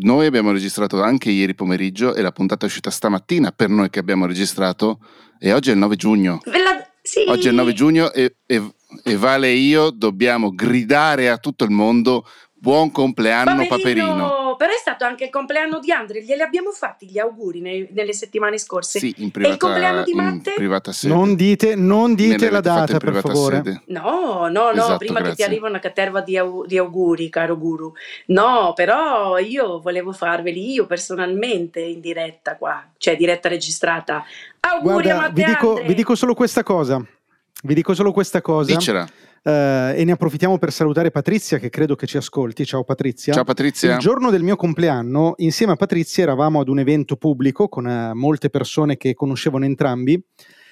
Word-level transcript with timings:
noi 0.00 0.26
abbiamo 0.26 0.50
registrato 0.50 1.02
anche 1.02 1.30
ieri 1.30 1.54
pomeriggio 1.54 2.14
e 2.14 2.22
la 2.22 2.32
puntata 2.32 2.64
è 2.64 2.68
uscita 2.68 2.90
stamattina 2.90 3.52
per 3.52 3.68
noi 3.68 3.90
che 3.90 3.98
abbiamo 3.98 4.26
registrato 4.26 5.00
e 5.38 5.52
oggi 5.52 5.70
è 5.70 5.72
il 5.72 5.78
9 5.78 5.96
giugno. 5.96 6.40
La... 6.44 6.86
Sì. 7.02 7.24
Oggi 7.28 7.46
è 7.46 7.50
il 7.50 7.56
9 7.56 7.72
giugno 7.74 8.12
e, 8.12 8.36
e, 8.46 8.74
e, 9.02 9.16
Vale 9.16 9.48
e 9.48 9.56
io 9.56 9.90
dobbiamo 9.90 10.54
gridare 10.54 11.28
a 11.28 11.36
tutto 11.36 11.64
il 11.64 11.70
mondo 11.70 12.26
buon 12.54 12.90
compleanno 12.90 13.66
Paperino. 13.66 14.06
Paperino. 14.06 14.43
Però 14.56 14.72
è 14.72 14.78
stato 14.78 15.04
anche 15.04 15.24
il 15.24 15.30
compleanno 15.30 15.78
di 15.78 15.90
Andre, 15.90 16.22
glieli 16.22 16.42
abbiamo 16.42 16.70
fatti 16.70 17.06
gli 17.06 17.18
auguri 17.18 17.60
nei, 17.60 17.88
nelle 17.92 18.12
settimane 18.12 18.58
scorse. 18.58 18.98
Sì, 18.98 19.14
in 19.18 19.30
privata, 19.30 19.52
e 19.52 19.54
il 19.54 19.60
compleanno 19.60 20.02
di 20.02 20.14
Matte? 20.14 20.52
privata 20.54 20.92
sede. 20.92 21.14
Non 21.14 21.34
dite, 21.34 21.74
non 21.74 22.14
dite 22.14 22.50
la 22.50 22.60
data 22.60 22.98
per 22.98 23.14
favore. 23.20 23.56
Sede. 23.56 23.82
No, 23.86 24.48
no, 24.48 24.48
no, 24.48 24.70
esatto, 24.70 24.98
prima 24.98 25.20
grazie. 25.20 25.30
che 25.30 25.36
ti 25.36 25.42
arriva 25.42 25.68
una 25.68 25.78
caterva 25.78 26.20
di, 26.20 26.36
au- 26.36 26.66
di, 26.66 26.78
auguri, 26.78 27.28
caro 27.28 27.56
guru. 27.58 27.92
No, 28.26 28.72
però 28.74 29.38
io 29.38 29.80
volevo 29.80 30.12
farveli 30.12 30.72
io 30.72 30.86
personalmente 30.86 31.80
in 31.80 32.00
diretta 32.00 32.56
qua, 32.56 32.84
cioè 32.96 33.16
diretta 33.16 33.48
registrata. 33.48 34.24
Auguri 34.60 35.04
Guarda, 35.04 35.14
a 35.14 35.20
Matte 35.20 35.32
vi 35.32 35.44
dico, 35.44 35.74
vi 35.74 35.94
dico 35.94 36.14
solo 36.14 36.34
questa 36.34 36.62
cosa. 36.62 37.04
Vi 37.62 37.74
dico 37.74 37.94
solo 37.94 38.12
questa 38.12 38.40
cosa. 38.40 38.74
Dicela. 38.74 39.06
Uh, 39.44 39.92
e 39.94 40.04
ne 40.06 40.12
approfittiamo 40.12 40.56
per 40.56 40.72
salutare 40.72 41.10
Patrizia 41.10 41.58
che 41.58 41.68
credo 41.68 41.96
che 41.96 42.06
ci 42.06 42.16
ascolti. 42.16 42.64
Ciao 42.64 42.82
Patrizia. 42.82 43.34
Ciao 43.34 43.44
Patrizia. 43.44 43.92
Il 43.92 43.98
giorno 43.98 44.30
del 44.30 44.42
mio 44.42 44.56
compleanno, 44.56 45.34
insieme 45.36 45.72
a 45.72 45.76
Patrizia, 45.76 46.22
eravamo 46.22 46.60
ad 46.60 46.68
un 46.68 46.78
evento 46.78 47.16
pubblico 47.16 47.68
con 47.68 47.84
uh, 47.84 48.14
molte 48.16 48.48
persone 48.48 48.96
che 48.96 49.12
conoscevano 49.12 49.66
entrambi 49.66 50.18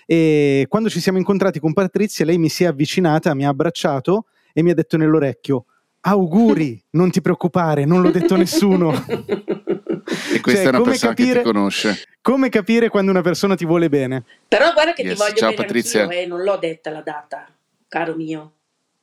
e 0.06 0.66
quando 0.68 0.88
ci 0.88 1.00
siamo 1.00 1.18
incontrati 1.18 1.60
con 1.60 1.72
Patrizia 1.72 2.24
lei 2.24 2.38
mi 2.38 2.48
si 2.48 2.64
è 2.64 2.66
avvicinata, 2.66 3.34
mi 3.34 3.45
ha 3.45 3.48
abbracciato 3.48 4.26
e 4.52 4.62
mi 4.62 4.70
ha 4.70 4.74
detto 4.74 4.96
nell'orecchio 4.96 5.66
auguri, 6.00 6.82
non 6.92 7.10
ti 7.10 7.20
preoccupare, 7.20 7.84
non 7.84 8.00
l'ho 8.00 8.10
detto 8.10 8.36
nessuno. 8.36 8.92
e 8.92 10.40
questa 10.40 10.62
cioè, 10.62 10.73
è 10.73 10.76
una 10.76 10.80
persona 10.80 11.14
capire, 11.14 11.32
che 11.32 11.38
ti 11.38 11.45
conosce. 11.45 12.02
Come 12.20 12.48
capire 12.48 12.88
quando 12.88 13.10
una 13.10 13.23
persona 13.23 13.54
ti 13.54 13.64
vuole 13.64 13.88
bene. 13.88 14.24
Però 14.48 14.73
guarda 14.73 14.92
che 14.92 15.02
yes. 15.02 15.12
ti 15.12 15.18
voglio 15.18 15.36
Ciao, 15.36 15.51
bene 15.51 15.62
Patrizia. 15.62 16.02
Anch'io, 16.04 16.18
eh, 16.18 16.26
non 16.26 16.42
l'ho 16.42 16.57
detta 16.57 16.90
la 16.90 17.02
data, 17.02 17.46
caro 17.88 18.14
mio. 18.14 18.52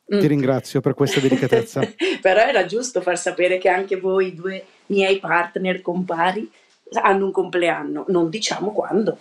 Ti 0.10 0.28
ringrazio 0.28 0.82
per 0.82 0.96
questa 0.96 1.20
delicatezza. 1.20 1.82
Però 2.22 2.40
era 2.40 2.66
giusto 2.66 3.02
far 3.02 3.18
sapere 3.18 3.60
che 3.60 3.70
anche 3.70 3.98
voi, 3.98 4.34
due 4.34 4.66
miei 4.88 5.20
partner 5.20 5.82
compari, 5.82 6.50
hanno 6.94 7.26
un 7.26 7.32
compleanno. 7.32 8.06
Non 8.08 8.30
diciamo 8.30 8.72
quando. 8.72 9.18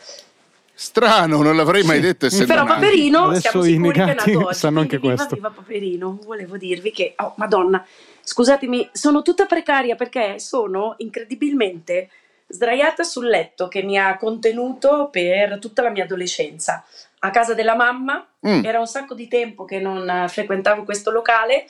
Strano, 0.73 1.43
non 1.43 1.57
l'avrei 1.57 1.83
mai 1.83 2.01
detto. 2.01 2.27
Essendo 2.27 2.47
Però 2.47 2.65
nati. 2.65 2.81
Paperino, 2.81 3.25
Adesso 3.25 3.41
siamo 3.41 3.65
i 3.65 3.73
sicuri 3.73 3.93
che 3.93 4.03
è 4.03 4.15
nato 4.15 4.47
oggi. 4.47 4.55
sanno 4.55 4.81
anche 4.81 4.99
quindi 4.99 5.17
questo. 5.17 5.35
Viva, 5.35 5.49
viva 5.49 5.61
Paperino, 5.61 6.19
volevo 6.25 6.57
dirvi 6.57 6.91
che, 6.93 7.15
oh 7.17 7.35
madonna, 7.37 7.85
scusatemi, 8.23 8.89
sono 8.93 9.23
tutta 9.23 9.45
precaria 9.47 9.97
perché 9.97 10.39
sono 10.39 10.95
incredibilmente 10.99 12.09
sdraiata 12.47 13.03
sul 13.03 13.27
letto 13.27 13.69
che 13.69 13.83
mi 13.83 13.99
ha 13.99 14.17
contenuto 14.17 15.09
per 15.11 15.59
tutta 15.59 15.83
la 15.83 15.91
mia 15.91 16.05
adolescenza 16.05 16.85
a 17.21 17.31
casa 17.31 17.55
della 17.55 17.75
mamma, 17.75 18.23
Mm. 18.47 18.65
era 18.65 18.79
un 18.79 18.87
sacco 18.87 19.15
di 19.15 19.27
tempo 19.27 19.65
che 19.65 19.81
non 19.81 20.09
eh, 20.09 20.29
frequentavo 20.29 20.85
questo 20.85 21.11
locale 21.11 21.67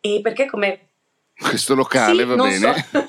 e 0.00 0.18
perché 0.20 0.46
come 0.46 0.88
Questo 1.38 1.76
locale 1.76 2.22
sì, 2.22 2.28
va 2.28 2.34
non 2.34 2.48
bene. 2.48 2.86
So, 2.90 3.08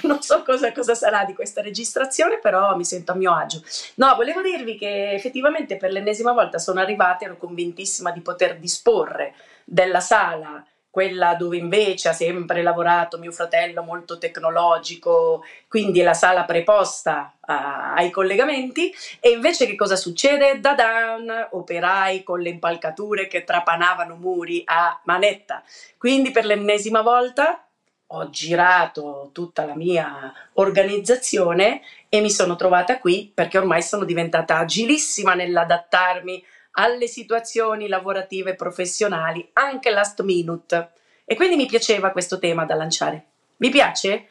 non 0.08 0.22
so 0.22 0.42
cosa, 0.42 0.72
cosa 0.72 0.94
sarà 0.94 1.24
di 1.26 1.34
questa 1.34 1.60
registrazione, 1.60 2.38
però 2.38 2.74
mi 2.76 2.84
sento 2.86 3.12
a 3.12 3.14
mio 3.14 3.34
agio. 3.34 3.62
No, 3.96 4.14
volevo 4.14 4.40
dirvi 4.40 4.78
che 4.78 5.12
effettivamente 5.12 5.76
per 5.76 5.90
l'ennesima 5.92 6.32
volta 6.32 6.58
sono 6.58 6.80
arrivata, 6.80 7.26
ero 7.26 7.36
convintissima 7.36 8.10
di 8.10 8.20
poter 8.22 8.58
disporre 8.58 9.34
della 9.64 10.00
sala, 10.00 10.64
quella 10.94 11.34
dove 11.34 11.56
invece 11.56 12.10
ha 12.10 12.12
sempre 12.12 12.62
lavorato 12.62 13.18
mio 13.18 13.32
fratello, 13.32 13.82
molto 13.82 14.16
tecnologico, 14.16 15.42
quindi 15.66 16.02
la 16.02 16.14
sala 16.14 16.44
preposta 16.44 17.34
a- 17.40 17.94
ai 17.94 18.12
collegamenti. 18.12 18.94
E 19.18 19.30
invece 19.30 19.66
che 19.66 19.74
cosa 19.74 19.96
succede? 19.96 20.60
Da 20.60 20.74
down, 20.74 21.48
operai 21.50 22.22
con 22.22 22.38
le 22.38 22.50
impalcature 22.50 23.26
che 23.26 23.42
trapanavano 23.42 24.14
muri 24.14 24.62
a 24.66 25.00
manetta. 25.02 25.64
Quindi 25.98 26.30
per 26.30 26.44
l'ennesima 26.44 27.02
volta 27.02 27.66
ho 28.06 28.30
girato 28.30 29.30
tutta 29.32 29.64
la 29.64 29.74
mia 29.74 30.32
organizzazione 30.52 31.80
e 32.08 32.20
mi 32.20 32.30
sono 32.30 32.54
trovata 32.54 33.00
qui 33.00 33.32
perché 33.34 33.58
ormai 33.58 33.82
sono 33.82 34.04
diventata 34.04 34.58
agilissima 34.58 35.34
nell'adattarmi 35.34 36.44
alle 36.76 37.06
situazioni 37.06 37.88
lavorative 37.88 38.50
e 38.50 38.54
professionali, 38.56 39.48
anche 39.54 39.90
last 39.90 40.22
minute. 40.22 40.90
E 41.24 41.36
quindi 41.36 41.56
mi 41.56 41.66
piaceva 41.66 42.10
questo 42.10 42.38
tema 42.38 42.64
da 42.64 42.74
lanciare. 42.74 43.26
Vi 43.56 43.70
piace? 43.70 44.26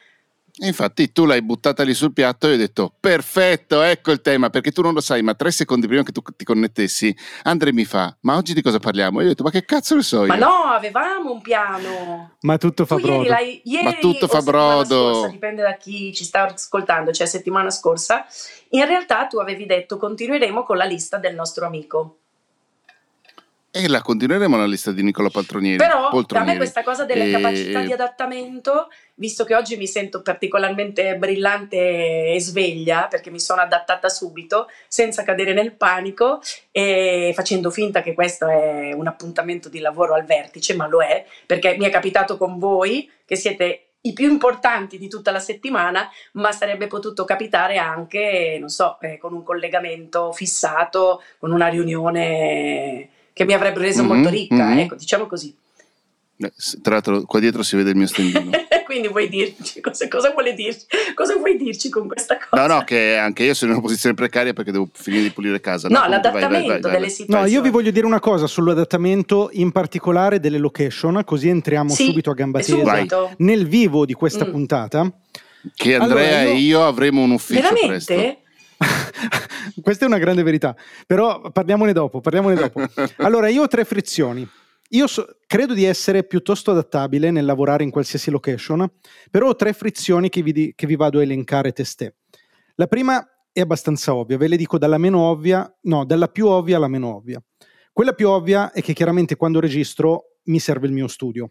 Infatti 0.56 1.10
tu 1.10 1.24
l'hai 1.24 1.42
buttata 1.42 1.82
lì 1.82 1.94
sul 1.94 2.12
piatto 2.12 2.46
e 2.46 2.52
hai 2.52 2.56
detto 2.56 2.94
perfetto, 3.00 3.82
ecco 3.82 4.12
il 4.12 4.20
tema, 4.20 4.50
perché 4.50 4.70
tu 4.70 4.82
non 4.82 4.94
lo 4.94 5.00
sai, 5.00 5.20
ma 5.20 5.34
tre 5.34 5.50
secondi 5.50 5.88
prima 5.88 6.04
che 6.04 6.12
tu 6.12 6.20
ti 6.36 6.44
connettessi, 6.44 7.12
Andre 7.42 7.72
mi 7.72 7.84
fa, 7.84 8.16
ma 8.20 8.36
oggi 8.36 8.54
di 8.54 8.62
cosa 8.62 8.78
parliamo? 8.78 9.18
E 9.18 9.22
io 9.22 9.28
ho 9.28 9.32
detto, 9.32 9.42
ma 9.42 9.50
che 9.50 9.64
cazzo 9.64 9.96
ne 9.96 10.02
so 10.02 10.20
io? 10.20 10.26
Ma 10.26 10.36
no, 10.36 10.62
avevamo 10.66 11.32
un 11.32 11.40
piano. 11.40 12.36
Ma 12.42 12.56
tutto 12.56 12.84
fa 12.86 12.94
Tu 12.94 13.00
ieri, 13.00 13.12
brodo. 13.14 13.28
l'hai- 13.30 13.60
ieri 13.64 13.84
Ma 13.84 13.92
tutto 13.94 14.28
fa 14.28 14.42
brodo. 14.42 15.12
Scorsa, 15.14 15.28
dipende 15.28 15.62
da 15.62 15.76
chi 15.76 16.14
ci 16.14 16.22
sta 16.22 16.44
ascoltando, 16.44 17.10
cioè 17.10 17.26
settimana 17.26 17.70
scorsa. 17.70 18.24
In 18.70 18.84
realtà 18.86 19.26
tu 19.26 19.38
avevi 19.38 19.66
detto 19.66 19.96
continueremo 19.96 20.62
con 20.62 20.76
la 20.76 20.84
lista 20.84 21.16
del 21.18 21.34
nostro 21.34 21.66
amico. 21.66 22.18
E 23.76 23.88
la 23.88 24.02
continueremo 24.02 24.56
la 24.56 24.66
lista 24.66 24.92
di 24.92 25.02
Nicola 25.02 25.30
Paltronieri. 25.30 25.78
Però 25.78 26.06
a 26.06 26.10
Poltronieri. 26.10 26.52
me 26.52 26.58
questa 26.58 26.84
cosa 26.84 27.04
delle 27.04 27.26
E- 27.26 27.30
capacità 27.32 27.80
di 27.80 27.90
adattamento, 27.90 28.88
visto 29.14 29.44
che 29.44 29.56
oggi 29.56 29.76
mi 29.76 29.88
sento 29.88 30.22
particolarmente 30.22 31.16
brillante 31.16 32.34
e 32.34 32.36
sveglia, 32.40 33.08
perché 33.10 33.30
mi 33.30 33.40
sono 33.40 33.62
adattata 33.62 34.08
subito, 34.08 34.68
senza 34.86 35.24
cadere 35.24 35.54
nel 35.54 35.72
panico 35.72 36.40
e 36.70 37.32
facendo 37.34 37.72
finta 37.72 38.00
che 38.00 38.14
questo 38.14 38.46
è 38.46 38.92
un 38.92 39.08
appuntamento 39.08 39.68
di 39.68 39.80
lavoro 39.80 40.14
al 40.14 40.24
vertice, 40.24 40.76
ma 40.76 40.86
lo 40.86 41.02
è, 41.02 41.26
perché 41.44 41.74
mi 41.76 41.86
è 41.86 41.90
capitato 41.90 42.36
con 42.36 42.60
voi, 42.60 43.10
che 43.24 43.34
siete 43.34 43.86
i 44.02 44.12
più 44.12 44.30
importanti 44.30 44.98
di 44.98 45.08
tutta 45.08 45.32
la 45.32 45.40
settimana, 45.40 46.08
ma 46.34 46.52
sarebbe 46.52 46.86
potuto 46.86 47.24
capitare 47.24 47.78
anche, 47.78 48.56
non 48.60 48.68
so, 48.68 49.00
eh, 49.00 49.18
con 49.18 49.32
un 49.32 49.42
collegamento 49.42 50.30
fissato, 50.30 51.20
con 51.40 51.50
una 51.50 51.66
riunione 51.66 53.08
che 53.34 53.44
mi 53.44 53.52
avrebbe 53.52 53.80
reso 53.80 54.02
Mhm, 54.02 54.08
molto 54.08 54.30
ricca, 54.30 54.64
mhm. 54.64 54.78
ecco, 54.78 54.94
diciamo 54.94 55.26
così. 55.26 55.54
Tra 56.82 56.94
l'altro 56.94 57.22
qua 57.22 57.38
dietro 57.40 57.62
si 57.62 57.76
vede 57.76 57.90
il 57.90 57.96
mio 57.96 58.06
stendino. 58.06 58.50
Quindi 58.84 59.08
vuoi 59.08 59.28
dirci 59.28 59.80
cosa, 59.80 60.08
cosa 60.08 60.30
vuole 60.30 60.52
dirci? 60.54 60.84
Cosa 61.14 61.36
vuoi 61.36 61.56
dirci 61.56 61.88
con 61.88 62.06
questa 62.06 62.36
cosa? 62.38 62.66
No, 62.66 62.74
no, 62.74 62.84
che 62.84 63.16
anche 63.16 63.44
io 63.44 63.54
sono 63.54 63.70
in 63.72 63.76
una 63.78 63.86
posizione 63.86 64.14
precaria 64.14 64.52
perché 64.52 64.70
devo 64.72 64.88
finire 64.92 65.24
di 65.24 65.30
pulire 65.30 65.60
casa. 65.60 65.88
No, 65.88 66.00
comunque 66.02 66.20
vai, 66.20 66.32
vai, 66.32 66.40
l'adattamento 66.42 66.72
vai, 66.72 66.80
vai, 66.80 66.90
delle 66.92 67.08
situazioni. 67.08 67.42
No, 67.42 67.48
io 67.48 67.62
vi 67.62 67.70
voglio 67.70 67.90
dire 67.90 68.06
una 68.06 68.20
cosa 68.20 68.46
sull'adattamento, 68.46 69.50
in 69.52 69.72
particolare 69.72 70.38
delle 70.38 70.58
location, 70.58 71.22
così 71.24 71.48
entriamo 71.48 71.92
Sì, 71.94 72.04
subito 72.06 72.30
a 72.30 72.34
gamba 72.34 72.60
tesa 72.60 73.06
nel 73.38 73.66
vivo 73.66 74.04
di 74.04 74.12
questa 74.12 74.44
Mm. 74.44 74.50
puntata. 74.50 75.12
Che 75.74 75.94
Andrea 75.94 76.40
Allora, 76.40 76.42
io- 76.42 76.48
e 76.50 76.58
io 76.58 76.86
avremo 76.86 77.22
un 77.22 77.30
ufficio 77.30 77.68
presto. 77.86 78.12
Questa 79.84 80.06
è 80.06 80.08
una 80.08 80.16
grande 80.16 80.42
verità, 80.42 80.74
però 81.06 81.42
parliamone 81.52 81.92
dopo, 81.92 82.22
parliamone 82.22 82.54
dopo. 82.54 82.80
Allora, 83.18 83.48
io 83.48 83.64
ho 83.64 83.68
tre 83.68 83.84
frizioni. 83.84 84.48
Io 84.88 85.06
so- 85.06 85.26
credo 85.46 85.74
di 85.74 85.84
essere 85.84 86.24
piuttosto 86.24 86.70
adattabile 86.70 87.30
nel 87.30 87.44
lavorare 87.44 87.84
in 87.84 87.90
qualsiasi 87.90 88.30
location, 88.30 88.90
però 89.30 89.48
ho 89.48 89.56
tre 89.56 89.74
frizioni 89.74 90.30
che 90.30 90.40
vi, 90.40 90.52
di- 90.52 90.72
che 90.74 90.86
vi 90.86 90.96
vado 90.96 91.18
a 91.18 91.22
elencare 91.22 91.72
testè. 91.72 92.10
La 92.76 92.86
prima 92.86 93.22
è 93.52 93.60
abbastanza 93.60 94.14
ovvia, 94.14 94.38
ve 94.38 94.48
le 94.48 94.56
dico 94.56 94.78
dalla 94.78 94.96
meno 94.96 95.20
ovvia, 95.20 95.70
no, 95.82 96.06
dalla 96.06 96.28
più 96.28 96.46
ovvia 96.46 96.78
alla 96.78 96.88
meno 96.88 97.16
ovvia. 97.16 97.42
Quella 97.92 98.14
più 98.14 98.30
ovvia 98.30 98.72
è 98.72 98.80
che 98.80 98.94
chiaramente 98.94 99.36
quando 99.36 99.60
registro 99.60 100.38
mi 100.44 100.58
serve 100.58 100.86
il 100.86 100.94
mio 100.94 101.08
studio. 101.08 101.50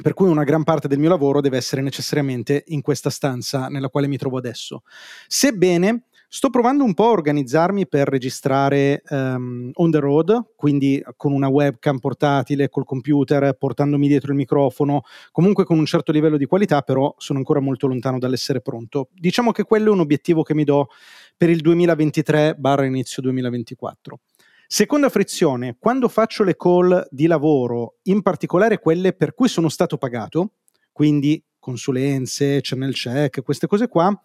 Per 0.00 0.14
cui 0.14 0.28
una 0.28 0.44
gran 0.44 0.62
parte 0.62 0.86
del 0.86 1.00
mio 1.00 1.08
lavoro 1.08 1.40
deve 1.40 1.56
essere 1.56 1.82
necessariamente 1.82 2.62
in 2.68 2.82
questa 2.82 3.10
stanza 3.10 3.66
nella 3.66 3.88
quale 3.88 4.06
mi 4.06 4.16
trovo 4.16 4.38
adesso. 4.38 4.84
Sebbene 5.26 6.04
sto 6.34 6.48
provando 6.48 6.82
un 6.82 6.94
po' 6.94 7.08
a 7.08 7.10
organizzarmi 7.10 7.86
per 7.86 8.08
registrare 8.08 9.02
ehm, 9.06 9.72
on 9.74 9.90
the 9.90 9.98
road, 9.98 10.54
quindi 10.56 11.02
con 11.14 11.30
una 11.30 11.48
webcam 11.48 11.98
portatile, 11.98 12.70
col 12.70 12.86
computer, 12.86 13.52
portandomi 13.52 14.08
dietro 14.08 14.30
il 14.30 14.38
microfono, 14.38 15.02
comunque 15.30 15.64
con 15.64 15.78
un 15.78 15.84
certo 15.84 16.10
livello 16.10 16.38
di 16.38 16.46
qualità, 16.46 16.80
però 16.80 17.14
sono 17.18 17.38
ancora 17.38 17.60
molto 17.60 17.86
lontano 17.86 18.18
dall'essere 18.18 18.62
pronto. 18.62 19.10
Diciamo 19.12 19.52
che 19.52 19.64
quello 19.64 19.90
è 19.90 19.92
un 19.92 20.00
obiettivo 20.00 20.42
che 20.42 20.54
mi 20.54 20.64
do 20.64 20.88
per 21.36 21.50
il 21.50 21.60
2023 21.60 22.54
barra 22.56 22.86
inizio 22.86 23.20
2024. 23.20 24.20
Seconda 24.66 25.10
frizione, 25.10 25.76
quando 25.78 26.08
faccio 26.08 26.44
le 26.44 26.56
call 26.56 27.08
di 27.10 27.26
lavoro, 27.26 27.96
in 28.04 28.22
particolare 28.22 28.78
quelle 28.78 29.12
per 29.12 29.34
cui 29.34 29.48
sono 29.48 29.68
stato 29.68 29.98
pagato, 29.98 30.52
quindi 30.92 31.44
consulenze, 31.58 32.60
channel 32.62 32.94
check, 32.94 33.42
queste 33.42 33.66
cose 33.66 33.86
qua, 33.86 34.18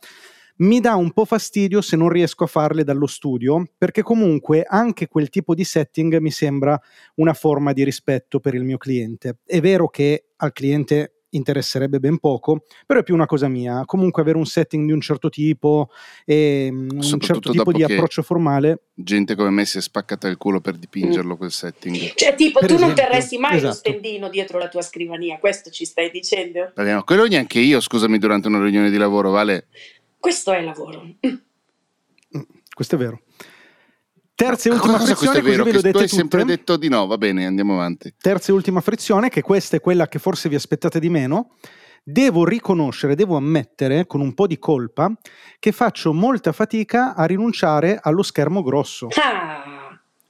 mi 0.58 0.80
dà 0.80 0.96
un 0.96 1.12
po' 1.12 1.26
fastidio 1.26 1.82
se 1.82 1.96
non 1.96 2.10
riesco 2.10 2.44
a 2.44 2.48
farle 2.48 2.84
dallo 2.84 3.08
studio, 3.08 3.66
perché 3.78 4.02
comunque 4.02 4.64
anche 4.68 5.08
quel 5.08 5.30
tipo 5.30 5.54
di 5.54 5.64
setting 5.64 6.18
mi 6.18 6.32
sembra 6.32 6.80
una 7.16 7.34
forma 7.34 7.74
di 7.74 7.84
rispetto 7.84 8.40
per 8.40 8.54
il 8.54 8.64
mio 8.64 8.78
cliente. 8.78 9.38
È 9.46 9.60
vero 9.60 9.88
che 9.90 10.26
al 10.38 10.54
cliente 10.54 11.18
interesserebbe 11.30 12.00
ben 12.00 12.20
poco, 12.20 12.64
però 12.86 13.00
è 13.00 13.04
più 13.04 13.14
una 13.14 13.26
cosa 13.26 13.48
mia. 13.48 13.84
Comunque 13.86 14.22
avere 14.22 14.38
un 14.38 14.46
setting 14.46 14.86
di 14.86 14.92
un 14.92 15.02
certo 15.02 15.30
tipo 15.30 15.90
e 16.26 16.70
mm, 16.72 16.90
un 16.90 17.20
certo 17.20 17.52
tipo 17.52 17.72
di 17.72 17.84
approccio 17.84 18.22
formale. 18.22 18.84
Gente 18.94 19.36
come 19.36 19.50
me 19.50 19.66
si 19.66 19.78
è 19.78 19.82
spaccata 19.82 20.28
il 20.28 20.38
culo 20.38 20.60
per 20.60 20.76
dipingerlo 20.76 21.36
mm. 21.36 21.38
quel 21.38 21.52
setting. 21.52 22.14
Cioè, 22.16 22.36
tipo, 22.36 22.60
per 22.60 22.70
tu 22.70 22.76
esempio, 22.76 22.96
non 22.96 22.96
terresti 22.96 23.38
mai 23.38 23.58
esatto. 23.58 23.68
lo 23.68 23.74
stendino 23.74 24.30
dietro 24.30 24.58
la 24.58 24.68
tua 24.68 24.82
scrivania, 24.82 25.38
questo 25.38 25.70
ci 25.70 25.86
stai 25.86 26.10
dicendo? 26.10 26.72
No, 26.76 27.04
quello 27.04 27.26
neanche 27.26 27.60
io, 27.60 27.80
scusami, 27.80 28.18
durante 28.18 28.48
una 28.48 28.62
riunione 28.62 28.90
di 28.90 28.98
lavoro, 28.98 29.30
Vale. 29.30 29.68
Questo 30.28 30.52
è 30.52 30.62
lavoro. 30.62 31.04
Mm, 31.26 32.42
questo 32.74 32.96
è 32.96 32.98
vero. 32.98 33.22
Terza 34.36 34.68
e 34.68 34.74
ultima 34.74 34.98
cosa 34.98 35.16
frizione, 35.16 35.40
così 35.40 35.50
ve 35.50 35.56
lo 35.56 35.64
dette 35.64 35.92
tu 35.92 35.98
hai 36.00 36.08
sempre 36.10 36.44
detto 36.44 36.76
di 36.76 36.90
no, 36.90 37.08
va 37.08 37.18
bene, 37.18 37.46
andiamo 37.46 37.76
avanti. 37.76 38.14
Terza 38.20 38.52
e 38.52 38.54
ultima 38.54 38.82
frizione, 38.82 39.30
che 39.30 39.42
questa 39.42 39.78
è 39.78 39.80
quella 39.80 40.10
che 40.10 40.20
forse 40.20 40.50
vi 40.50 40.56
aspettate 40.56 41.00
di 41.00 41.08
meno. 41.08 41.52
Devo 42.04 42.44
riconoscere, 42.44 43.16
devo 43.16 43.38
ammettere 43.38 44.06
con 44.06 44.20
un 44.20 44.34
po' 44.34 44.48
di 44.48 44.60
colpa 44.60 45.10
che 45.60 45.72
faccio 45.72 46.12
molta 46.12 46.52
fatica 46.52 47.16
a 47.16 47.24
rinunciare 47.24 47.98
allo 48.02 48.22
schermo 48.22 48.62
grosso. 48.64 49.08
Ah. 49.16 49.77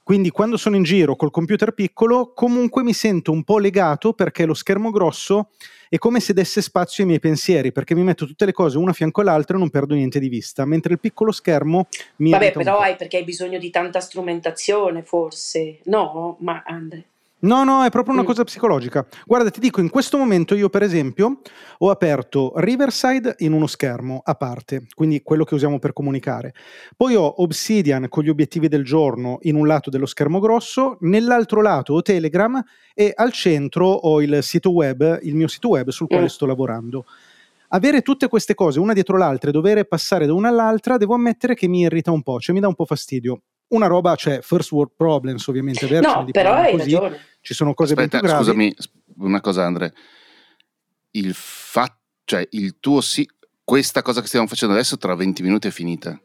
Quindi 0.08 0.30
quando 0.30 0.56
sono 0.56 0.74
in 0.74 0.84
giro 0.84 1.16
col 1.16 1.30
computer 1.30 1.72
piccolo, 1.72 2.32
comunque 2.32 2.82
mi 2.82 2.94
sento 2.94 3.30
un 3.30 3.44
po' 3.44 3.58
legato 3.58 4.14
perché 4.14 4.46
lo 4.46 4.54
schermo 4.54 4.88
grosso 4.90 5.50
è 5.86 5.98
come 5.98 6.18
se 6.20 6.32
desse 6.32 6.62
spazio 6.62 7.02
ai 7.02 7.10
miei 7.10 7.20
pensieri, 7.20 7.72
perché 7.72 7.94
mi 7.94 8.02
metto 8.02 8.24
tutte 8.24 8.46
le 8.46 8.52
cose 8.52 8.78
una 8.78 8.92
a 8.92 8.94
fianco 8.94 9.20
all'altra 9.20 9.56
e 9.56 9.58
non 9.58 9.68
perdo 9.68 9.92
niente 9.94 10.18
di 10.18 10.30
vista, 10.30 10.64
mentre 10.64 10.94
il 10.94 10.98
piccolo 10.98 11.30
schermo 11.30 11.88
mi 12.16 12.30
Vabbè, 12.30 12.52
però 12.52 12.78
hai 12.78 12.96
perché 12.96 13.18
hai 13.18 13.24
bisogno 13.24 13.58
di 13.58 13.68
tanta 13.68 14.00
strumentazione, 14.00 15.02
forse. 15.02 15.80
No, 15.84 16.38
ma 16.40 16.62
Andre. 16.64 17.04
No, 17.40 17.62
no, 17.62 17.84
è 17.84 17.90
proprio 17.90 18.14
una 18.14 18.22
mm. 18.22 18.26
cosa 18.26 18.42
psicologica. 18.42 19.06
Guarda, 19.24 19.50
ti 19.50 19.60
dico, 19.60 19.80
in 19.80 19.90
questo 19.90 20.18
momento 20.18 20.56
io 20.56 20.68
per 20.68 20.82
esempio 20.82 21.40
ho 21.78 21.90
aperto 21.90 22.52
Riverside 22.56 23.36
in 23.38 23.52
uno 23.52 23.68
schermo 23.68 24.20
a 24.24 24.34
parte, 24.34 24.86
quindi 24.92 25.22
quello 25.22 25.44
che 25.44 25.54
usiamo 25.54 25.78
per 25.78 25.92
comunicare. 25.92 26.52
Poi 26.96 27.14
ho 27.14 27.40
Obsidian 27.42 28.08
con 28.08 28.24
gli 28.24 28.28
obiettivi 28.28 28.66
del 28.66 28.82
giorno 28.82 29.38
in 29.42 29.54
un 29.54 29.68
lato 29.68 29.88
dello 29.88 30.06
schermo 30.06 30.40
grosso, 30.40 30.96
nell'altro 31.02 31.62
lato 31.62 31.92
ho 31.92 32.02
Telegram 32.02 32.60
e 32.92 33.12
al 33.14 33.30
centro 33.30 33.86
ho 33.86 34.20
il 34.20 34.42
sito 34.42 34.72
web, 34.72 35.20
il 35.22 35.36
mio 35.36 35.46
sito 35.46 35.68
web 35.68 35.90
sul 35.90 36.08
quale 36.08 36.24
mm. 36.24 36.26
sto 36.26 36.44
lavorando. 36.44 37.04
Avere 37.68 38.02
tutte 38.02 38.26
queste 38.26 38.54
cose 38.54 38.80
una 38.80 38.94
dietro 38.94 39.16
l'altra 39.16 39.50
e 39.50 39.52
dover 39.52 39.86
passare 39.86 40.26
da 40.26 40.32
una 40.32 40.48
all'altra, 40.48 40.96
devo 40.96 41.14
ammettere 41.14 41.54
che 41.54 41.68
mi 41.68 41.82
irrita 41.82 42.10
un 42.10 42.22
po', 42.22 42.40
cioè 42.40 42.52
mi 42.52 42.60
dà 42.60 42.66
un 42.66 42.74
po' 42.74 42.86
fastidio 42.86 43.42
una 43.68 43.86
roba, 43.86 44.14
cioè 44.14 44.40
first 44.42 44.72
world 44.72 44.92
problems 44.96 45.46
ovviamente, 45.46 45.86
no, 46.00 46.24
però 46.30 46.54
hai 46.54 46.72
così. 46.72 46.92
ragione. 46.92 47.18
Ci 47.40 47.54
sono 47.54 47.74
cose 47.74 47.94
Aspetta, 47.94 48.18
ben 48.18 48.20
più 48.20 48.28
gravi. 48.28 48.44
Scusami, 48.44 48.74
una 49.18 49.40
cosa 49.40 49.64
Andre, 49.64 49.94
il 51.12 51.32
fatto, 51.34 51.98
cioè 52.24 52.46
il 52.50 52.76
tuo 52.80 53.00
sì, 53.00 53.28
questa 53.64 54.02
cosa 54.02 54.20
che 54.20 54.26
stiamo 54.26 54.46
facendo 54.46 54.74
adesso 54.74 54.96
tra 54.96 55.14
20 55.14 55.42
minuti 55.42 55.68
è 55.68 55.70
finita. 55.70 56.18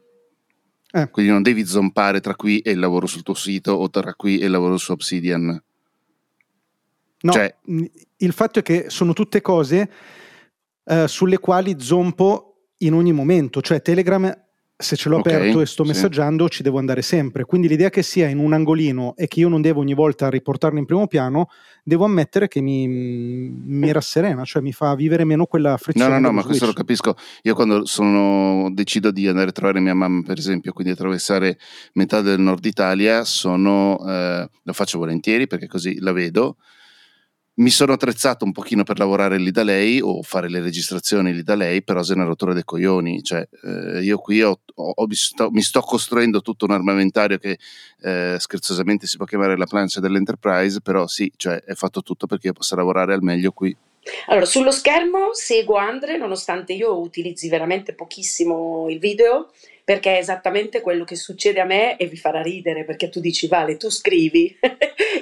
Eh. 0.96 1.10
Quindi 1.10 1.32
non 1.32 1.42
devi 1.42 1.66
zompare 1.66 2.22
tra 2.22 2.36
qui 2.36 2.60
e 2.60 2.72
il 2.72 2.80
lavoro 2.80 3.08
sul 3.08 3.24
tuo 3.24 3.34
sito 3.34 3.74
o 3.74 3.90
tra 3.90 4.14
qui 4.14 4.40
e 4.40 4.46
il 4.46 4.52
lavoro 4.52 4.78
su 4.78 4.92
Obsidian. 4.92 5.62
No, 7.22 7.32
cioè, 7.32 7.56
il 8.18 8.32
fatto 8.34 8.60
è 8.60 8.62
che 8.62 8.86
sono 8.90 9.14
tutte 9.14 9.42
cose 9.42 9.92
uh, 10.84 11.06
sulle 11.08 11.40
quali 11.40 11.78
zompo 11.80 12.68
in 12.80 12.94
ogni 12.94 13.14
momento, 13.14 13.62
cioè 13.62 13.82
Telegram 13.82 14.43
se 14.84 14.96
ce 14.96 15.10
l'ho 15.10 15.18
okay, 15.18 15.34
aperto 15.34 15.62
e 15.62 15.66
sto 15.66 15.84
messaggiando 15.84 16.46
sì. 16.46 16.58
ci 16.58 16.64
devo 16.64 16.78
andare 16.78 17.02
sempre. 17.02 17.46
Quindi 17.46 17.68
l'idea 17.68 17.90
che 17.90 18.04
sia 18.04 18.28
in 18.28 18.38
un 18.38 18.54
angolino 18.54 19.16
e 19.16 19.28
che 19.28 19.40
io 19.40 19.50
non 19.50 19.62
devo 19.62 19.80
ogni 19.80 19.94
volta 19.94 20.30
riportarlo 20.30 20.78
in 20.78 20.86
primo 20.86 21.08
piano, 21.08 21.50
devo 21.84 22.06
ammettere 22.06 22.48
che 22.48 22.62
mi, 22.62 22.88
mi 22.88 23.92
rasserena, 23.92 24.44
cioè 24.44 24.62
mi 24.62 24.72
fa 24.72 24.94
vivere 24.96 25.24
meno 25.24 25.46
quella 25.46 25.78
frizione. 25.78 26.10
No, 26.10 26.20
no, 26.20 26.28
no, 26.28 26.34
ma 26.34 26.44
questo 26.44 26.66
lo 26.66 26.74
capisco. 26.74 27.16
Io 27.44 27.56
quando 27.56 27.86
sono, 27.86 28.70
decido 28.72 29.12
di 29.12 29.28
andare 29.28 29.50
a 29.50 29.54
trovare 29.54 29.80
mia 29.80 29.96
mamma, 29.96 30.22
per 30.22 30.38
esempio, 30.38 30.74
quindi 30.74 30.94
attraversare 30.94 31.58
metà 31.94 32.22
del 32.22 32.40
nord 32.40 32.64
Italia, 32.66 33.24
sono, 33.24 33.98
eh, 34.08 34.50
lo 34.62 34.74
faccio 34.74 35.00
volentieri 35.00 35.48
perché 35.48 35.68
così 35.68 36.00
la 36.00 36.12
vedo 36.12 36.58
mi 37.56 37.70
sono 37.70 37.94
attrezzato 37.94 38.46
un 38.46 38.52
pochino 38.52 38.84
per 38.84 38.98
lavorare 38.98 39.38
lì 39.38 39.52
da 39.52 39.64
lei 39.64 40.02
o 40.02 40.24
fare 40.24 40.50
le 40.50 40.60
registrazioni 40.60 41.34
lì 41.34 41.44
da 41.44 41.56
lei, 41.56 41.84
però 41.84 42.02
se 42.02 42.14
una 42.14 42.24
rottura 42.24 42.54
dei 42.54 42.64
coglioni, 42.64 43.22
cioè 43.22 43.48
eh, 43.64 44.02
io 44.02 44.18
qui 44.18 44.42
ho, 44.42 44.60
ho, 44.74 45.06
mi, 45.06 45.16
sto, 45.16 45.52
mi, 45.52 45.62
sto, 45.62 45.82
costruendo 45.82 46.42
tutto 46.42 46.66
un 46.66 46.72
armamentario 46.72 47.38
che 47.38 47.60
eh, 48.02 48.38
scherzosamente 48.40 49.06
si 49.06 49.18
può 49.18 49.26
chiamare 49.26 49.56
la 49.56 49.66
plancia 49.66 50.00
dell'Enterprise, 50.00 50.82
però 50.82 51.06
sì, 51.06 51.32
cioè 51.36 51.64
è 51.64 51.76
fatto 51.76 52.02
tutto 52.02 52.26
perché 52.26 52.48
io 52.48 52.54
possa 52.54 52.76
lavorare 52.76 53.14
al 53.14 53.22
meglio 53.22 53.52
qui. 53.52 53.76
Allora, 54.28 54.46
sullo 54.46 54.72
schermo 54.72 55.34
seguo 55.34 55.76
Andre, 55.76 56.18
nonostante 56.18 56.74
io 56.74 57.00
utilizzi 57.00 57.48
veramente 57.50 57.94
pochissimo 57.94 58.90
il 58.90 59.00
video, 59.00 59.52
perché 59.84 60.16
è 60.16 60.20
esattamente 60.20 60.82
quello 60.82 61.04
che 61.04 61.16
succede 61.16 61.60
a 61.60 61.66
me 61.66 61.98
e 61.98 62.08
vi 62.08 62.16
farà 62.18 62.42
ridere 62.42 62.86
perché 62.86 63.10
tu 63.10 63.20
dici 63.20 63.48
Vale, 63.48 63.78
tu 63.78 63.90
scrivi 63.90 64.58